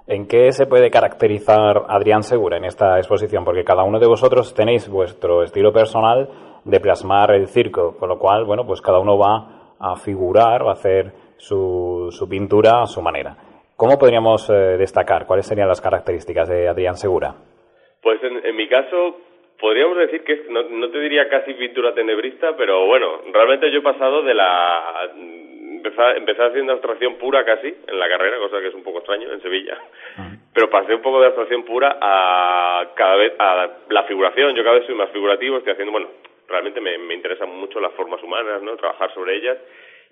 ¿En 0.06 0.26
qué 0.26 0.52
se 0.52 0.66
puede 0.66 0.90
caracterizar 0.90 1.84
Adrián 1.88 2.22
Segura 2.22 2.56
en 2.56 2.64
esta 2.64 2.98
exposición? 2.98 3.44
Porque 3.44 3.64
cada 3.64 3.84
uno 3.84 3.98
de 3.98 4.06
vosotros 4.06 4.54
tenéis 4.54 4.88
vuestro 4.88 5.42
estilo 5.42 5.72
personal 5.72 6.28
de 6.64 6.80
plasmar 6.80 7.30
el 7.32 7.46
circo, 7.46 7.96
con 7.96 8.08
lo 8.08 8.18
cual, 8.18 8.44
bueno, 8.44 8.66
pues 8.66 8.80
cada 8.80 8.98
uno 8.98 9.16
va 9.18 9.76
a 9.78 9.96
figurar 9.96 10.62
o 10.62 10.68
a 10.68 10.72
hacer 10.72 11.12
su, 11.36 12.08
su 12.10 12.28
pintura 12.28 12.82
a 12.82 12.86
su 12.86 13.00
manera. 13.00 13.36
¿Cómo 13.76 13.98
podríamos 13.98 14.48
eh, 14.50 14.76
destacar? 14.76 15.26
¿Cuáles 15.26 15.46
serían 15.46 15.68
las 15.68 15.80
características 15.80 16.48
de 16.48 16.68
Adrián 16.68 16.96
Segura? 16.96 17.34
Pues 18.02 18.22
en, 18.22 18.44
en 18.44 18.56
mi 18.56 18.68
caso, 18.68 19.16
podríamos 19.60 19.96
decir 19.96 20.22
que 20.24 20.44
no, 20.50 20.62
no, 20.64 20.90
te 20.90 20.98
diría 20.98 21.28
casi 21.28 21.54
pintura 21.54 21.94
tenebrista, 21.94 22.56
pero 22.56 22.86
bueno, 22.86 23.20
realmente 23.32 23.70
yo 23.70 23.78
he 23.78 23.82
pasado 23.82 24.22
de 24.22 24.34
la 24.34 25.10
empecé, 25.80 26.42
haciendo 26.42 26.72
abstracción 26.72 27.16
pura 27.16 27.44
casi 27.44 27.74
en 27.86 27.98
la 27.98 28.08
carrera, 28.08 28.38
cosa 28.38 28.60
que 28.60 28.68
es 28.68 28.74
un 28.74 28.82
poco 28.82 28.98
extraño 28.98 29.32
en 29.32 29.42
Sevilla. 29.42 29.78
Pero 30.52 30.70
pasé 30.70 30.94
un 30.94 31.02
poco 31.02 31.20
de 31.20 31.26
abstracción 31.26 31.64
pura 31.64 31.98
a 32.00 32.90
cada 32.94 33.16
vez 33.16 33.32
a 33.38 33.68
la 33.88 34.02
figuración. 34.04 34.54
Yo 34.54 34.62
cada 34.62 34.76
vez 34.76 34.86
soy 34.86 34.94
más 34.94 35.10
figurativo, 35.10 35.58
estoy 35.58 35.72
haciendo, 35.72 35.92
bueno, 35.92 36.08
realmente 36.48 36.80
me, 36.80 36.98
me 36.98 37.14
interesan 37.14 37.48
mucho 37.48 37.80
las 37.80 37.92
formas 37.92 38.22
humanas, 38.22 38.62
¿no? 38.62 38.76
Trabajar 38.76 39.12
sobre 39.14 39.36
ellas. 39.36 39.58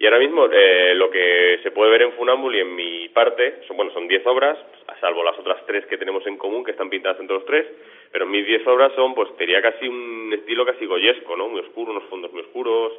Y 0.00 0.07
ahora 0.07 0.20
mismo 0.20 0.48
eh, 0.50 0.94
lo 0.94 1.11
que 1.11 1.59
se 1.64 1.72
puede 1.72 1.90
ver 1.90 2.02
en 2.02 2.12
Funambul 2.12 2.54
y 2.54 2.61
en 2.61 2.74
mi 2.74 3.09
parte, 3.09 3.62
son, 3.66 3.76
bueno, 3.76 3.92
son 3.92 4.07
10 4.07 4.24
obras, 4.28 4.57
a 4.87 4.96
salvo 5.00 5.24
las 5.24 5.37
otras 5.37 5.66
tres 5.66 5.85
que 5.87 5.98
tenemos 5.98 6.24
en 6.24 6.38
común, 6.38 6.64
que 6.64 6.70
están 6.70 6.88
pintadas 6.88 7.18
entre 7.18 7.35
los 7.35 7.44
tres, 7.44 7.66
pero 8.12 8.24
mis 8.24 8.46
10 8.46 8.64
obras 8.68 8.92
son, 8.94 9.12
pues, 9.16 9.28
sería 9.37 9.61
casi 9.61 9.88
un 9.88 10.33
estilo 10.33 10.64
casi 10.64 10.87
goyesco, 10.87 11.37
¿no? 11.37 11.48
Muy 11.48 11.61
oscuro, 11.61 11.90
unos 11.90 12.04
fondos 12.04 12.33
muy 12.33 12.42
oscuros, 12.42 12.92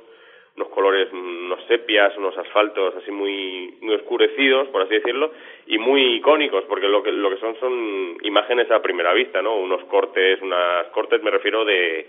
unos 0.55 0.69
colores, 0.69 1.12
unos 1.13 1.63
sepias, 1.67 2.15
unos 2.17 2.38
asfaltos 2.38 2.95
así 2.95 3.12
muy, 3.12 3.77
muy 3.81 3.95
oscurecidos, 3.95 4.67
por 4.69 4.81
así 4.81 4.95
decirlo, 4.95 5.31
y 5.67 5.77
muy 5.77 6.15
icónicos, 6.15 6.65
porque 6.65 6.88
lo 6.88 7.01
que, 7.01 7.12
lo 7.12 7.29
que 7.29 7.38
son 7.38 7.55
son 7.59 8.17
imágenes 8.23 8.69
a 8.71 8.81
primera 8.81 9.13
vista, 9.13 9.41
¿no? 9.41 9.55
Unos 9.55 9.83
cortes, 9.85 10.41
unas 10.41 10.88
cortes 10.88 11.21
me 11.23 11.31
refiero 11.31 11.63
de, 11.63 12.07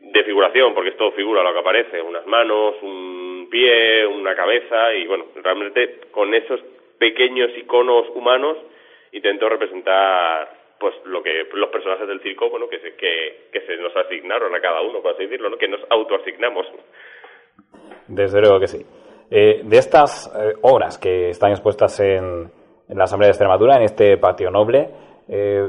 de 0.00 0.24
figuración, 0.24 0.74
porque 0.74 0.90
es 0.90 0.96
todo 0.96 1.12
figura 1.12 1.42
lo 1.42 1.52
que 1.52 1.58
aparece, 1.60 2.02
unas 2.02 2.26
manos, 2.26 2.74
un 2.82 3.48
pie, 3.50 4.06
una 4.06 4.34
cabeza, 4.34 4.94
y 4.94 5.06
bueno, 5.06 5.26
realmente 5.36 6.00
con 6.10 6.34
esos 6.34 6.60
pequeños 6.98 7.50
iconos 7.56 8.08
humanos 8.14 8.56
intento 9.12 9.48
representar 9.48 10.58
pues 10.78 10.94
lo 11.04 11.22
que 11.22 11.48
los 11.52 11.70
personajes 11.70 12.06
del 12.06 12.20
circo 12.20 12.50
bueno 12.50 12.68
que 12.68 12.78
se, 12.78 12.94
que, 12.94 13.48
que 13.52 13.60
se 13.62 13.76
nos 13.78 13.94
asignaron 13.96 14.54
a 14.54 14.60
cada 14.60 14.80
uno 14.80 15.00
por 15.00 15.12
así 15.12 15.24
decirlo 15.24 15.56
que 15.56 15.68
nos 15.68 15.80
autoasignamos 15.90 16.66
desde 18.06 18.40
luego 18.40 18.60
que 18.60 18.68
sí. 18.68 18.84
Eh, 19.30 19.60
de 19.62 19.76
estas 19.76 20.32
eh, 20.34 20.54
obras 20.62 20.98
que 20.98 21.30
están 21.30 21.50
expuestas 21.50 22.00
en, 22.00 22.50
la 22.88 23.04
Asamblea 23.04 23.26
de 23.26 23.32
Extremadura, 23.32 23.76
en 23.76 23.82
este 23.82 24.16
patio 24.16 24.50
noble, 24.50 24.88
eh, 25.28 25.68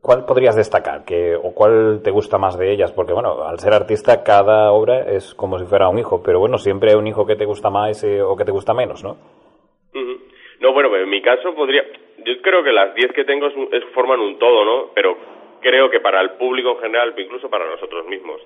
¿cuál 0.00 0.24
podrías 0.24 0.54
destacar? 0.54 1.04
Que, 1.04 1.34
¿O 1.34 1.52
cuál 1.52 2.00
te 2.04 2.12
gusta 2.12 2.38
más 2.38 2.56
de 2.56 2.72
ellas? 2.72 2.92
Porque, 2.92 3.12
bueno, 3.12 3.42
al 3.42 3.58
ser 3.58 3.72
artista, 3.72 4.22
cada 4.22 4.70
obra 4.70 5.00
es 5.10 5.34
como 5.34 5.58
si 5.58 5.64
fuera 5.64 5.88
un 5.88 5.98
hijo, 5.98 6.22
pero 6.22 6.38
bueno, 6.38 6.58
siempre 6.58 6.90
hay 6.90 6.96
un 6.96 7.08
hijo 7.08 7.26
que 7.26 7.34
te 7.34 7.44
gusta 7.44 7.70
más 7.70 8.04
o 8.04 8.36
que 8.36 8.44
te 8.44 8.52
gusta 8.52 8.72
menos, 8.72 9.02
¿no? 9.02 9.16
No, 10.60 10.72
bueno, 10.72 10.94
en 10.96 11.10
mi 11.10 11.20
caso 11.20 11.54
podría. 11.54 11.84
Yo 12.24 12.40
creo 12.40 12.62
que 12.62 12.72
las 12.72 12.94
10 12.94 13.12
que 13.12 13.24
tengo 13.24 13.48
forman 13.92 14.20
un 14.20 14.38
todo, 14.38 14.64
¿no? 14.64 14.90
Pero 14.94 15.16
creo 15.60 15.90
que 15.90 16.00
para 16.00 16.20
el 16.20 16.30
público 16.32 16.70
en 16.70 16.78
general, 16.78 17.14
incluso 17.16 17.50
para 17.50 17.68
nosotros 17.68 18.06
mismos, 18.06 18.40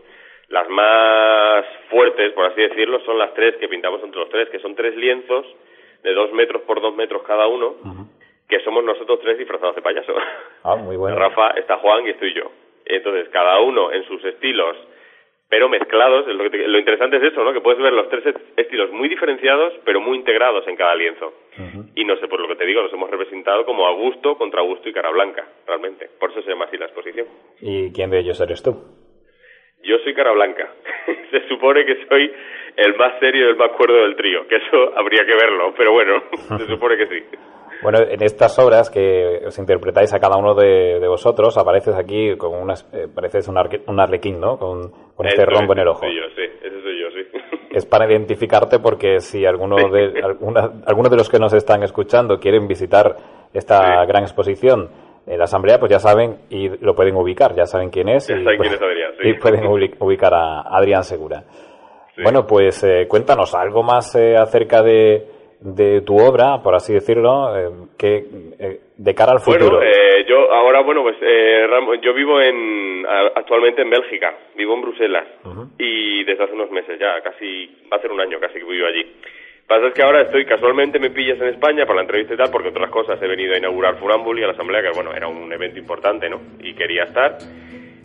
las 0.50 0.68
más 0.68 1.64
fuertes, 1.88 2.32
por 2.32 2.44
así 2.46 2.60
decirlo, 2.60 3.00
son 3.00 3.18
las 3.18 3.32
tres 3.34 3.56
que 3.56 3.68
pintamos 3.68 4.02
entre 4.02 4.20
los 4.20 4.28
tres, 4.28 4.48
que 4.50 4.58
son 4.58 4.74
tres 4.74 4.96
lienzos 4.96 5.46
de 6.02 6.12
dos 6.12 6.32
metros 6.32 6.62
por 6.62 6.80
dos 6.80 6.94
metros 6.96 7.22
cada 7.22 7.46
uno, 7.46 7.76
que 8.48 8.60
somos 8.60 8.84
nosotros 8.84 9.20
tres 9.20 9.38
disfrazados 9.38 9.76
de 9.76 9.82
payaso. 9.82 10.12
Ah, 10.62 10.76
muy 10.76 10.94
bueno. 10.96 11.16
Rafa, 11.16 11.52
está 11.52 11.78
Juan 11.78 12.06
y 12.06 12.10
estoy 12.10 12.34
yo. 12.34 12.50
Entonces, 12.84 13.30
cada 13.30 13.60
uno 13.60 13.90
en 13.92 14.04
sus 14.04 14.22
estilos, 14.26 14.76
pero 15.48 15.70
mezclados. 15.70 16.26
Lo, 16.26 16.44
lo 16.44 16.78
interesante 16.78 17.16
es 17.16 17.32
eso, 17.32 17.42
¿no? 17.42 17.54
Que 17.54 17.62
puedes 17.62 17.80
ver 17.80 17.94
los 17.94 18.10
tres 18.10 18.34
estilos 18.58 18.90
muy 18.90 19.08
diferenciados, 19.08 19.72
pero 19.86 20.02
muy 20.02 20.18
integrados 20.18 20.68
en 20.68 20.76
cada 20.76 20.94
lienzo. 20.96 21.32
Y 21.94 22.04
no 22.04 22.16
sé, 22.16 22.28
por 22.28 22.40
lo 22.40 22.48
que 22.48 22.56
te 22.56 22.66
digo, 22.66 22.82
nos 22.82 22.92
hemos 22.92 23.10
representado 23.10 23.64
como 23.64 23.86
a 23.86 23.92
gusto, 23.92 24.36
contra 24.36 24.60
gusto 24.60 24.86
y 24.88 24.92
cara 24.92 25.08
blanca, 25.10 25.46
realmente. 25.66 26.10
Por 26.18 26.30
eso 26.30 26.42
se 26.42 26.50
llama 26.50 26.66
así 26.66 26.76
la 26.76 26.86
exposición. 26.86 27.26
¿Y 27.62 27.90
quién 27.92 28.10
de 28.10 28.18
ellos 28.18 28.38
eres 28.42 28.62
tú? 28.62 28.99
Yo 29.82 29.96
soy 30.04 30.14
cara 30.14 30.32
blanca. 30.32 30.68
Se 31.30 31.48
supone 31.48 31.84
que 31.84 32.06
soy 32.06 32.30
el 32.76 32.96
más 32.96 33.18
serio 33.18 33.46
y 33.46 33.50
el 33.50 33.56
más 33.56 33.70
cuerdo 33.76 34.02
del 34.02 34.16
trío, 34.16 34.46
que 34.48 34.56
eso 34.56 34.92
habría 34.96 35.24
que 35.24 35.34
verlo, 35.34 35.74
pero 35.76 35.92
bueno, 35.92 36.22
se 36.58 36.66
supone 36.66 36.96
que 36.96 37.06
sí. 37.06 37.24
Bueno, 37.82 37.98
en 38.00 38.22
estas 38.22 38.58
obras 38.58 38.90
que 38.90 39.40
os 39.46 39.58
interpretáis 39.58 40.12
a 40.12 40.20
cada 40.20 40.36
uno 40.36 40.54
de, 40.54 41.06
vosotros, 41.08 41.56
apareces 41.56 41.94
aquí 41.94 42.36
con 42.36 42.54
unas, 42.54 42.88
eh, 42.92 43.08
pareces 43.12 43.48
un, 43.48 43.56
un, 43.86 44.00
arlequín, 44.00 44.38
¿no? 44.38 44.58
Con, 44.58 44.92
este 45.24 45.46
rombo 45.46 45.72
en 45.72 45.78
el 45.78 45.88
ojo. 45.88 46.00
Soy 46.00 46.14
yo, 46.14 46.22
sí, 46.36 46.42
ese 46.62 46.82
soy 46.82 47.00
yo, 47.00 47.10
sí. 47.10 47.66
Es 47.70 47.86
para 47.86 48.06
identificarte 48.10 48.80
porque 48.80 49.20
si 49.20 49.46
alguno 49.46 49.76
de, 49.76 50.20
alguna, 50.22 50.82
algunos 50.86 51.10
de 51.10 51.16
los 51.16 51.30
que 51.30 51.38
nos 51.38 51.54
están 51.54 51.82
escuchando 51.82 52.38
quieren 52.38 52.66
visitar 52.66 53.16
esta 53.54 54.04
gran 54.04 54.24
exposición, 54.24 54.90
en 55.26 55.38
la 55.38 55.44
asamblea, 55.44 55.78
pues 55.78 55.90
ya 55.90 55.98
saben 55.98 56.36
y 56.50 56.68
lo 56.84 56.94
pueden 56.94 57.14
ubicar, 57.16 57.54
ya 57.54 57.66
saben 57.66 57.90
quién 57.90 58.08
es. 58.08 58.28
y, 58.30 58.34
y 59.28 59.34
pueden 59.34 59.66
ubicar 59.66 60.34
a 60.34 60.62
Adrián 60.62 61.04
Segura. 61.04 61.42
Bueno, 62.22 62.46
pues 62.46 62.82
eh, 62.84 63.06
cuéntanos 63.08 63.54
algo 63.54 63.82
más 63.82 64.14
eh, 64.14 64.36
acerca 64.36 64.82
de, 64.82 65.24
de 65.60 66.02
tu 66.02 66.18
obra, 66.18 66.60
por 66.62 66.74
así 66.74 66.92
decirlo, 66.92 67.56
eh, 67.56 67.70
que 67.96 68.24
de 68.96 69.14
cara 69.14 69.32
al 69.32 69.40
futuro. 69.40 69.78
Bueno, 69.78 69.90
yo 70.28 70.52
ahora, 70.52 70.82
bueno, 70.82 71.02
pues 71.02 71.16
yo 72.02 72.12
vivo 72.12 72.40
en 72.40 73.06
actualmente 73.34 73.82
en 73.82 73.90
Bélgica, 73.90 74.34
vivo 74.56 74.74
en 74.74 74.82
Bruselas 74.82 75.24
y 75.78 76.22
desde 76.24 76.44
hace 76.44 76.52
unos 76.52 76.70
meses 76.70 76.98
ya, 76.98 77.20
casi 77.22 77.66
va 77.90 77.96
a 77.96 78.00
ser 78.00 78.12
un 78.12 78.20
año 78.20 78.38
casi 78.38 78.58
que 78.58 78.64
vivo 78.64 78.86
allí 78.86 79.16
pasa 79.70 79.86
es 79.86 79.94
que 79.94 80.02
ahora 80.02 80.22
estoy, 80.22 80.44
casualmente 80.44 80.98
me 80.98 81.10
pillas 81.10 81.40
en 81.40 81.46
España 81.46 81.86
para 81.86 81.98
la 81.98 82.02
entrevista 82.02 82.34
y 82.34 82.36
tal, 82.36 82.50
porque 82.50 82.70
otras 82.70 82.90
cosas 82.90 83.22
he 83.22 83.26
venido 83.28 83.54
a 83.54 83.58
inaugurar 83.58 83.94
Funambul 84.00 84.36
y 84.36 84.42
a 84.42 84.48
la 84.48 84.52
Asamblea, 84.52 84.82
que 84.82 84.90
bueno, 84.90 85.12
era 85.14 85.28
un 85.28 85.52
evento 85.52 85.78
importante, 85.78 86.28
¿no? 86.28 86.40
Y 86.58 86.74
quería 86.74 87.04
estar. 87.04 87.38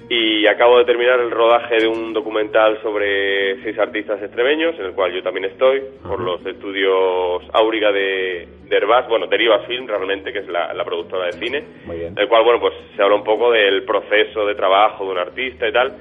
Y 0.07 0.45
acabo 0.45 0.77
de 0.77 0.85
terminar 0.85 1.19
el 1.19 1.31
rodaje 1.31 1.77
de 1.77 1.87
un 1.87 2.13
documental 2.13 2.79
sobre 2.83 3.63
seis 3.63 3.79
artistas 3.79 4.21
extremeños, 4.21 4.77
en 4.77 4.85
el 4.85 4.91
cual 4.91 5.11
yo 5.11 5.23
también 5.23 5.45
estoy, 5.45 5.81
por 6.07 6.19
los 6.19 6.45
estudios 6.45 7.41
Auriga 7.53 7.91
de, 7.91 8.47
de 8.69 8.77
Herbás, 8.77 9.07
bueno, 9.09 9.25
Derivas 9.25 9.65
Film 9.65 9.87
realmente, 9.87 10.31
que 10.31 10.39
es 10.39 10.47
la, 10.47 10.71
la 10.71 10.85
productora 10.85 11.25
de 11.25 11.33
cine, 11.33 11.63
Muy 11.85 11.97
bien. 11.97 12.13
el 12.15 12.27
cual, 12.27 12.43
bueno, 12.43 12.59
pues 12.59 12.75
se 12.95 13.01
habla 13.01 13.15
un 13.15 13.23
poco 13.23 13.51
del 13.51 13.81
proceso 13.85 14.45
de 14.45 14.53
trabajo 14.53 15.03
de 15.05 15.11
un 15.13 15.17
artista 15.17 15.67
y 15.67 15.71
tal 15.71 15.93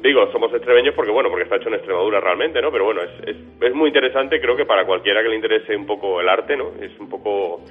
digo, 0.00 0.30
somos 0.32 0.52
extremeños 0.52 0.94
porque, 0.94 1.10
bueno, 1.10 1.28
porque 1.28 1.44
está 1.44 1.56
hecho 1.56 1.68
en 1.68 1.74
Extremadura 1.74 2.20
realmente, 2.20 2.62
¿no? 2.62 2.70
Pero 2.70 2.84
bueno, 2.84 3.02
es, 3.02 3.36
es, 3.60 3.74
muy 3.74 3.88
interesante, 3.88 4.40
creo 4.40 4.56
que 4.56 4.64
para 4.64 4.84
cualquiera 4.84 5.22
que 5.22 5.28
le 5.28 5.36
interese 5.36 5.76
un 5.76 5.86
poco 5.86 6.20
el 6.20 6.28
arte, 6.28 6.56
¿no? 6.56 6.70
Es 6.80 6.98
un 7.00 7.08
poco 7.08 7.62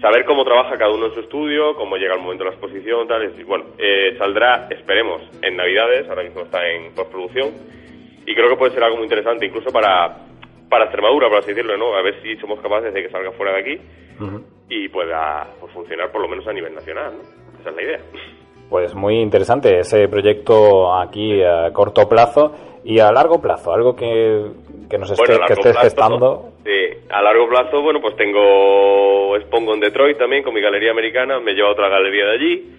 saber 0.00 0.24
cómo 0.24 0.44
trabaja 0.44 0.76
cada 0.76 0.92
uno 0.92 1.06
en 1.06 1.14
su 1.14 1.20
estudio, 1.20 1.74
cómo 1.74 1.96
llega 1.96 2.14
el 2.14 2.20
momento 2.20 2.44
de 2.44 2.50
la 2.50 2.56
exposición, 2.56 3.08
tal. 3.08 3.32
Y, 3.38 3.42
bueno, 3.42 3.64
eh, 3.78 4.14
saldrá, 4.18 4.68
esperemos, 4.70 5.22
en 5.42 5.56
Navidades, 5.56 6.08
ahora 6.08 6.22
mismo 6.22 6.42
está 6.42 6.68
en 6.68 6.94
postproducción, 6.94 7.50
y 8.26 8.34
creo 8.34 8.48
que 8.50 8.56
puede 8.56 8.72
ser 8.72 8.84
algo 8.84 8.96
muy 8.96 9.04
interesante, 9.04 9.46
incluso 9.46 9.72
para, 9.72 10.16
para 10.68 10.84
Extremadura, 10.84 11.28
por 11.28 11.38
así 11.38 11.48
decirlo, 11.48 11.76
¿no? 11.76 11.94
A 11.94 12.02
ver 12.02 12.20
si 12.22 12.36
somos 12.36 12.60
capaces 12.60 12.94
de 12.94 13.02
que 13.02 13.10
salga 13.10 13.32
fuera 13.32 13.52
de 13.54 13.60
aquí 13.60 13.80
y 14.68 14.88
pueda 14.88 15.46
pues, 15.60 15.72
funcionar 15.72 16.10
por 16.10 16.20
lo 16.20 16.28
menos 16.28 16.46
a 16.46 16.52
nivel 16.52 16.74
nacional, 16.74 17.14
¿no? 17.16 17.60
Esa 17.60 17.70
es 17.70 17.76
la 17.76 17.82
idea. 17.82 18.00
Pues 18.68 18.94
muy 18.94 19.20
interesante 19.20 19.78
ese 19.78 20.08
proyecto 20.08 20.94
aquí 20.94 21.42
a 21.42 21.72
corto 21.72 22.08
plazo 22.08 22.52
y 22.84 22.98
a 22.98 23.12
largo 23.12 23.40
plazo, 23.40 23.72
algo 23.72 23.94
que, 23.94 24.46
que 24.90 24.98
nos 24.98 25.10
esté, 25.10 25.38
que 25.46 25.52
estés 25.54 25.76
gestando. 25.78 26.52
Sí, 26.64 26.70
a 27.10 27.22
largo 27.22 27.48
plazo, 27.48 27.80
bueno, 27.82 28.00
pues 28.00 28.16
tengo, 28.16 29.36
expongo 29.36 29.74
en 29.74 29.80
Detroit 29.80 30.18
también 30.18 30.42
con 30.42 30.54
mi 30.54 30.60
galería 30.60 30.90
americana, 30.90 31.40
me 31.40 31.52
llevo 31.52 31.68
a 31.68 31.72
otra 31.72 31.88
galería 31.88 32.26
de 32.26 32.32
allí. 32.32 32.74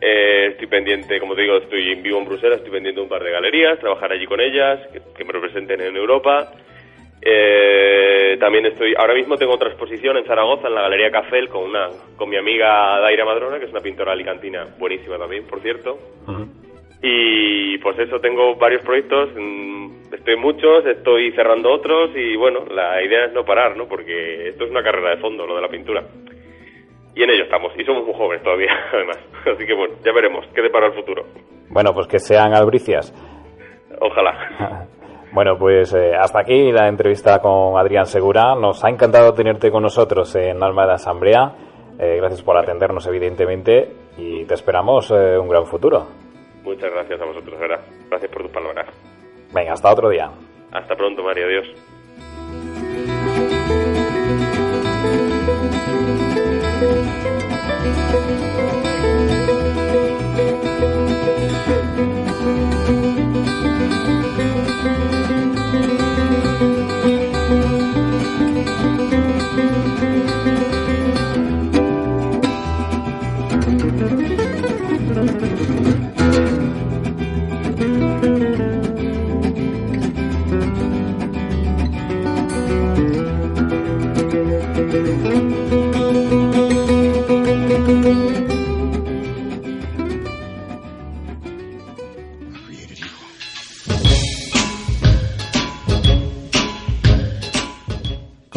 Eh, 0.00 0.48
estoy 0.52 0.68
pendiente, 0.68 1.18
como 1.18 1.34
te 1.34 1.42
digo, 1.42 1.56
estoy 1.56 1.90
en 1.90 2.02
vivo 2.02 2.18
en 2.18 2.26
Bruselas, 2.26 2.58
estoy 2.58 2.70
pendiente 2.70 3.00
de 3.00 3.02
un 3.02 3.08
par 3.08 3.22
de 3.22 3.32
galerías, 3.32 3.80
trabajar 3.80 4.12
allí 4.12 4.26
con 4.26 4.40
ellas, 4.40 4.78
que, 5.16 5.24
me 5.24 5.32
representen 5.32 5.80
en 5.80 5.96
Europa. 5.96 6.52
Eh, 7.30 8.38
también 8.40 8.64
estoy, 8.64 8.94
ahora 8.96 9.12
mismo 9.12 9.36
tengo 9.36 9.52
otra 9.52 9.68
exposición 9.68 10.16
en 10.16 10.24
Zaragoza, 10.24 10.68
en 10.68 10.74
la 10.74 10.82
Galería 10.82 11.10
Cafel, 11.10 11.50
con 11.50 11.64
una, 11.64 11.88
con 12.16 12.30
mi 12.30 12.36
amiga 12.36 13.00
Daira 13.00 13.26
Madrona, 13.26 13.58
que 13.58 13.66
es 13.66 13.70
una 13.70 13.82
pintora 13.82 14.12
alicantina 14.12 14.66
buenísima 14.78 15.18
también, 15.18 15.44
por 15.44 15.60
cierto. 15.60 15.98
Y 17.02 17.76
pues 17.78 17.98
eso, 17.98 18.18
tengo 18.20 18.54
varios 18.56 18.80
proyectos, 18.82 19.28
mm, 19.36 20.14
estoy 20.14 20.34
en 20.34 20.40
muchos, 20.40 20.86
estoy 20.86 21.32
cerrando 21.32 21.70
otros 21.70 22.10
y 22.16 22.34
bueno, 22.34 22.64
la 22.64 23.02
idea 23.02 23.26
es 23.26 23.32
no 23.34 23.44
parar, 23.44 23.76
¿no? 23.76 23.86
Porque 23.86 24.48
esto 24.48 24.64
es 24.64 24.70
una 24.70 24.82
carrera 24.82 25.10
de 25.10 25.18
fondo, 25.18 25.46
lo 25.46 25.56
de 25.56 25.62
la 25.62 25.68
pintura. 25.68 26.02
Y 27.14 27.22
en 27.22 27.30
ello 27.30 27.44
estamos, 27.44 27.72
y 27.78 27.84
somos 27.84 28.06
muy 28.06 28.14
jóvenes 28.14 28.42
todavía, 28.42 28.72
además. 28.92 29.18
Así 29.54 29.66
que 29.66 29.74
bueno, 29.74 29.96
ya 30.02 30.12
veremos 30.12 30.46
qué 30.54 30.62
depara 30.62 30.86
el 30.86 30.94
futuro. 30.94 31.24
Bueno, 31.68 31.92
pues 31.92 32.06
que 32.06 32.20
sean 32.20 32.54
albricias. 32.54 33.12
Ojalá. 34.00 34.88
Bueno, 35.32 35.58
pues 35.58 35.92
eh, 35.94 36.14
hasta 36.14 36.40
aquí 36.40 36.72
la 36.72 36.88
entrevista 36.88 37.40
con 37.40 37.78
Adrián 37.78 38.06
Segura. 38.06 38.54
Nos 38.54 38.84
ha 38.84 38.88
encantado 38.88 39.34
tenerte 39.34 39.70
con 39.70 39.82
nosotros 39.82 40.34
en 40.36 40.62
Alma 40.62 40.86
de 40.86 40.94
Asamblea. 40.94 41.52
Eh, 41.98 42.16
gracias 42.16 42.42
por 42.42 42.56
atendernos, 42.56 43.06
evidentemente, 43.06 43.92
y 44.16 44.44
te 44.44 44.54
esperamos 44.54 45.10
eh, 45.10 45.36
un 45.36 45.48
gran 45.48 45.66
futuro. 45.66 46.06
Muchas 46.62 46.90
gracias 46.92 47.20
a 47.20 47.24
vosotros, 47.24 47.58
¿verdad? 47.58 47.80
Gracias 48.08 48.30
por 48.30 48.42
tus 48.42 48.52
palabras. 48.52 48.86
Venga, 49.52 49.72
hasta 49.72 49.92
otro 49.92 50.08
día. 50.08 50.30
Hasta 50.72 50.94
pronto, 50.94 51.22
María. 51.22 51.44
Adiós. 51.46 51.97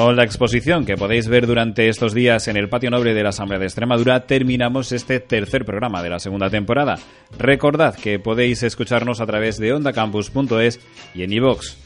Con 0.01 0.15
la 0.15 0.23
exposición 0.23 0.83
que 0.83 0.97
podéis 0.97 1.27
ver 1.27 1.45
durante 1.45 1.87
estos 1.87 2.15
días 2.15 2.47
en 2.47 2.57
el 2.57 2.69
Patio 2.69 2.89
Noble 2.89 3.13
de 3.13 3.21
la 3.21 3.29
Asamblea 3.29 3.59
de 3.59 3.67
Extremadura, 3.67 4.25
terminamos 4.25 4.91
este 4.93 5.19
tercer 5.19 5.63
programa 5.63 6.01
de 6.01 6.09
la 6.09 6.17
segunda 6.17 6.49
temporada. 6.49 6.97
Recordad 7.37 7.93
que 7.93 8.17
podéis 8.17 8.63
escucharnos 8.63 9.21
a 9.21 9.27
través 9.27 9.59
de 9.59 9.73
ondacampus.es 9.73 10.79
y 11.13 11.21
en 11.21 11.33
iVox. 11.33 11.77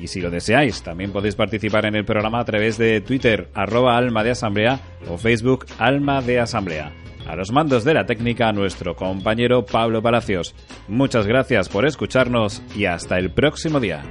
Y 0.00 0.06
si 0.06 0.20
lo 0.20 0.30
deseáis, 0.30 0.84
también 0.84 1.10
podéis 1.10 1.34
participar 1.34 1.84
en 1.86 1.96
el 1.96 2.04
programa 2.04 2.38
a 2.38 2.44
través 2.44 2.78
de 2.78 3.00
Twitter, 3.00 3.48
arroba 3.54 3.96
alma 3.96 4.22
de 4.22 4.30
asamblea 4.30 4.78
o 5.08 5.18
Facebook 5.18 5.66
alma 5.76 6.22
de 6.22 6.38
asamblea. 6.38 6.92
A 7.26 7.34
los 7.34 7.50
mandos 7.50 7.82
de 7.82 7.94
la 7.94 8.06
técnica, 8.06 8.52
nuestro 8.52 8.94
compañero 8.94 9.66
Pablo 9.66 10.00
Palacios. 10.00 10.54
Muchas 10.86 11.26
gracias 11.26 11.68
por 11.68 11.86
escucharnos 11.86 12.62
y 12.76 12.84
hasta 12.84 13.18
el 13.18 13.32
próximo 13.32 13.80
día. 13.80 14.04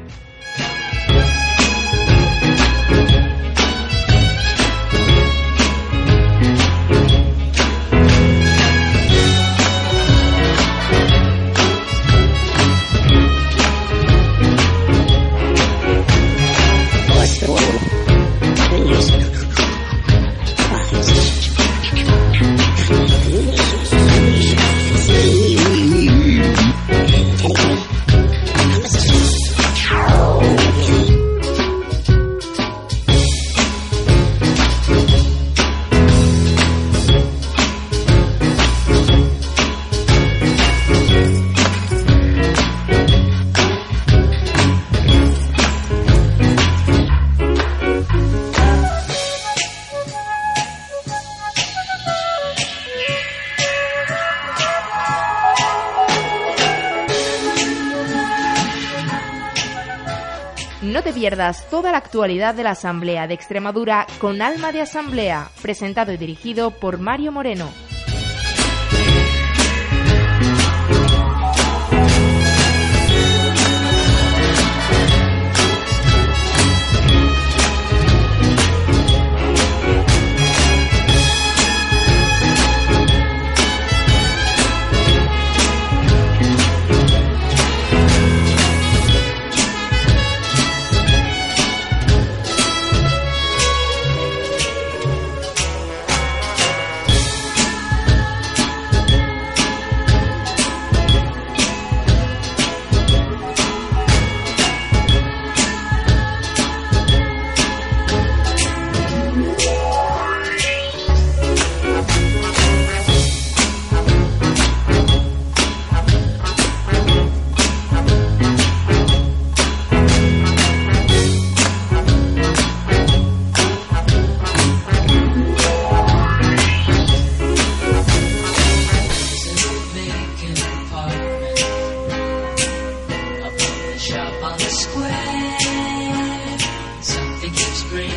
Toda 61.69 61.91
la 61.91 61.97
actualidad 61.97 62.55
de 62.55 62.63
la 62.63 62.71
Asamblea 62.71 63.27
de 63.27 63.33
Extremadura 63.33 64.07
con 64.19 64.41
Alma 64.41 64.71
de 64.71 64.79
Asamblea, 64.79 65.49
presentado 65.61 66.13
y 66.13 66.17
dirigido 66.17 66.71
por 66.71 66.99
Mario 66.99 67.33
Moreno. 67.33 67.69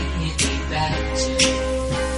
take 0.07 0.20
me 0.20 0.59
back 0.70 1.16
to 1.16 2.15